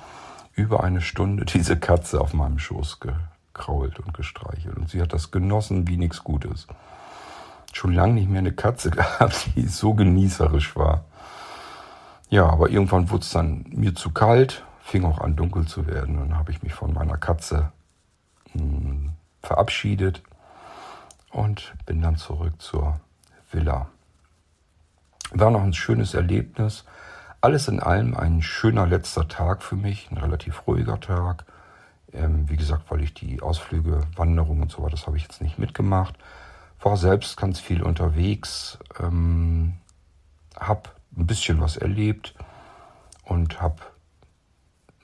über 0.53 0.83
eine 0.83 1.01
Stunde 1.01 1.45
diese 1.45 1.77
Katze 1.77 2.19
auf 2.21 2.33
meinem 2.33 2.59
Schoß 2.59 2.99
gekrault 2.99 3.99
und 3.99 4.13
gestreichelt. 4.13 4.77
Und 4.77 4.89
sie 4.89 5.01
hat 5.01 5.13
das 5.13 5.31
genossen 5.31 5.87
wie 5.87 5.97
nichts 5.97 6.23
Gutes. 6.23 6.67
Schon 7.73 7.93
lange 7.93 8.13
nicht 8.13 8.29
mehr 8.29 8.39
eine 8.39 8.51
Katze 8.51 8.91
gehabt, 8.91 9.49
die 9.55 9.67
so 9.67 9.93
genießerisch 9.93 10.75
war. 10.75 11.05
Ja, 12.29 12.47
aber 12.47 12.69
irgendwann 12.69 13.09
wurde 13.09 13.23
es 13.23 13.31
dann 13.31 13.65
mir 13.69 13.93
zu 13.93 14.11
kalt, 14.11 14.63
fing 14.81 15.03
auch 15.03 15.19
an 15.19 15.35
dunkel 15.35 15.67
zu 15.67 15.85
werden. 15.87 16.17
Dann 16.17 16.37
habe 16.37 16.51
ich 16.51 16.63
mich 16.63 16.73
von 16.73 16.93
meiner 16.93 17.17
Katze 17.17 17.71
mh, 18.53 18.61
hm, 18.61 19.09
verabschiedet 19.41 20.21
und 21.31 21.73
bin 21.85 22.01
dann 22.01 22.15
zurück 22.15 22.53
zur 22.61 22.99
Villa. 23.51 23.87
War 25.31 25.51
noch 25.51 25.63
ein 25.63 25.73
schönes 25.73 26.13
Erlebnis. 26.13 26.85
Alles 27.39 27.67
in 27.67 27.79
allem 27.79 28.15
ein 28.15 28.41
schöner 28.41 28.85
letzter 28.85 29.27
Tag 29.27 29.63
für 29.63 29.75
mich, 29.75 30.11
ein 30.11 30.17
relativ 30.17 30.67
ruhiger 30.67 30.99
Tag. 30.99 31.45
Ähm, 32.13 32.49
wie 32.49 32.57
gesagt, 32.57 32.83
weil 32.89 33.01
ich 33.01 33.13
die 33.13 33.41
Ausflüge, 33.41 34.01
Wanderungen 34.15 34.63
und 34.63 34.71
so 34.71 34.83
weiter, 34.83 34.91
das 34.91 35.07
habe 35.07 35.17
ich 35.17 35.23
jetzt 35.23 35.41
nicht 35.41 35.57
mitgemacht. 35.57 36.15
War 36.81 36.97
selbst 36.97 37.37
ganz 37.37 37.59
viel 37.59 37.83
unterwegs, 37.83 38.79
ähm, 38.99 39.77
habe 40.59 40.89
ein 41.15 41.27
bisschen 41.27 41.61
was 41.61 41.77
erlebt 41.77 42.33
und 43.23 43.61
habe 43.61 43.81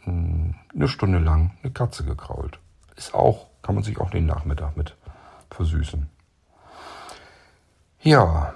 hm, 0.04 0.56
eine 0.74 0.88
Stunde 0.88 1.20
lang 1.20 1.58
eine 1.62 1.72
Katze 1.72 2.04
gekrault. 2.04 2.60
Ist 2.96 3.14
auch, 3.14 3.48
kann 3.62 3.76
man 3.76 3.84
sich 3.84 4.00
auch 4.00 4.10
den 4.10 4.26
Nachmittag 4.26 4.76
mit 4.76 4.96
versüßen. 5.52 6.10
Ja. 8.02 8.54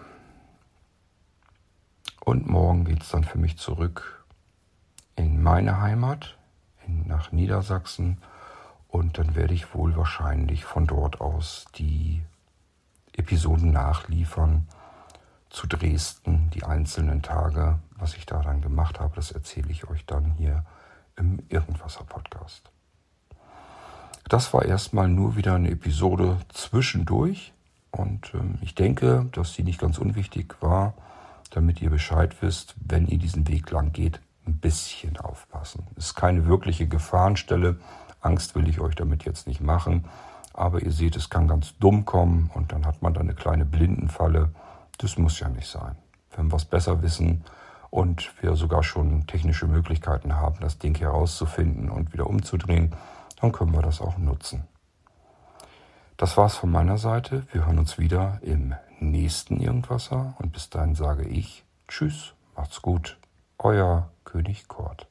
Und 2.23 2.47
morgen 2.47 2.85
geht 2.85 3.03
es 3.03 3.09
dann 3.09 3.23
für 3.23 3.37
mich 3.37 3.57
zurück 3.57 4.25
in 5.15 5.41
meine 5.41 5.81
Heimat, 5.81 6.37
in, 6.87 7.07
nach 7.07 7.31
Niedersachsen. 7.31 8.21
Und 8.87 9.17
dann 9.17 9.35
werde 9.35 9.53
ich 9.53 9.73
wohl 9.73 9.95
wahrscheinlich 9.95 10.65
von 10.65 10.87
dort 10.87 11.21
aus 11.21 11.65
die 11.75 12.23
Episoden 13.21 13.71
nachliefern 13.71 14.67
zu 15.51 15.67
Dresden, 15.67 16.49
die 16.53 16.63
einzelnen 16.63 17.21
Tage, 17.21 17.77
was 17.97 18.15
ich 18.15 18.25
da 18.25 18.41
dann 18.41 18.61
gemacht 18.61 18.99
habe, 18.99 19.15
das 19.15 19.31
erzähle 19.31 19.69
ich 19.69 19.87
euch 19.87 20.05
dann 20.07 20.31
hier 20.31 20.65
im 21.17 21.39
Irgendwasser-Podcast. 21.49 22.71
Das 24.27 24.53
war 24.53 24.65
erstmal 24.65 25.07
nur 25.07 25.35
wieder 25.35 25.53
eine 25.53 25.69
Episode 25.69 26.37
zwischendurch 26.49 27.53
und 27.91 28.33
ähm, 28.33 28.57
ich 28.61 28.73
denke, 28.73 29.27
dass 29.33 29.53
sie 29.53 29.63
nicht 29.63 29.79
ganz 29.79 29.99
unwichtig 29.99 30.55
war, 30.61 30.95
damit 31.51 31.81
ihr 31.81 31.91
Bescheid 31.91 32.35
wisst, 32.41 32.73
wenn 32.83 33.07
ihr 33.07 33.19
diesen 33.19 33.47
Weg 33.47 33.69
lang 33.69 33.91
geht, 33.91 34.19
ein 34.47 34.57
bisschen 34.57 35.17
aufpassen. 35.17 35.85
Es 35.95 36.07
ist 36.07 36.15
keine 36.15 36.47
wirkliche 36.47 36.87
Gefahrenstelle. 36.87 37.79
Angst 38.21 38.55
will 38.55 38.67
ich 38.67 38.79
euch 38.79 38.95
damit 38.95 39.25
jetzt 39.25 39.47
nicht 39.47 39.61
machen. 39.61 40.05
Aber 40.53 40.81
ihr 40.81 40.91
seht, 40.91 41.15
es 41.15 41.29
kann 41.29 41.47
ganz 41.47 41.77
dumm 41.79 42.05
kommen 42.05 42.51
und 42.53 42.71
dann 42.71 42.85
hat 42.85 43.01
man 43.01 43.13
da 43.13 43.21
eine 43.21 43.33
kleine 43.33 43.65
Blindenfalle 43.65 44.51
das 45.01 45.17
muss 45.17 45.39
ja 45.39 45.49
nicht 45.49 45.67
sein. 45.67 45.95
Wenn 46.35 46.51
wir 46.51 46.57
es 46.57 46.65
besser 46.65 47.01
wissen 47.01 47.43
und 47.89 48.31
wir 48.41 48.55
sogar 48.55 48.83
schon 48.83 49.25
technische 49.27 49.67
Möglichkeiten 49.67 50.35
haben, 50.35 50.57
das 50.61 50.77
Ding 50.77 50.95
herauszufinden 50.95 51.89
und 51.89 52.13
wieder 52.13 52.27
umzudrehen, 52.27 52.95
dann 53.39 53.51
können 53.51 53.73
wir 53.73 53.81
das 53.81 53.99
auch 53.99 54.17
nutzen. 54.17 54.65
Das 56.17 56.37
war's 56.37 56.55
von 56.55 56.69
meiner 56.69 56.99
Seite. 56.99 57.47
Wir 57.51 57.65
hören 57.65 57.79
uns 57.79 57.97
wieder 57.97 58.37
im 58.43 58.75
nächsten 58.99 59.59
Irgendwasser 59.59 60.35
und 60.37 60.53
bis 60.53 60.69
dahin 60.69 60.93
sage 60.93 61.23
ich 61.23 61.65
Tschüss, 61.87 62.33
macht's 62.55 62.81
gut, 62.81 63.17
euer 63.57 64.09
König 64.23 64.67
Kort. 64.67 65.10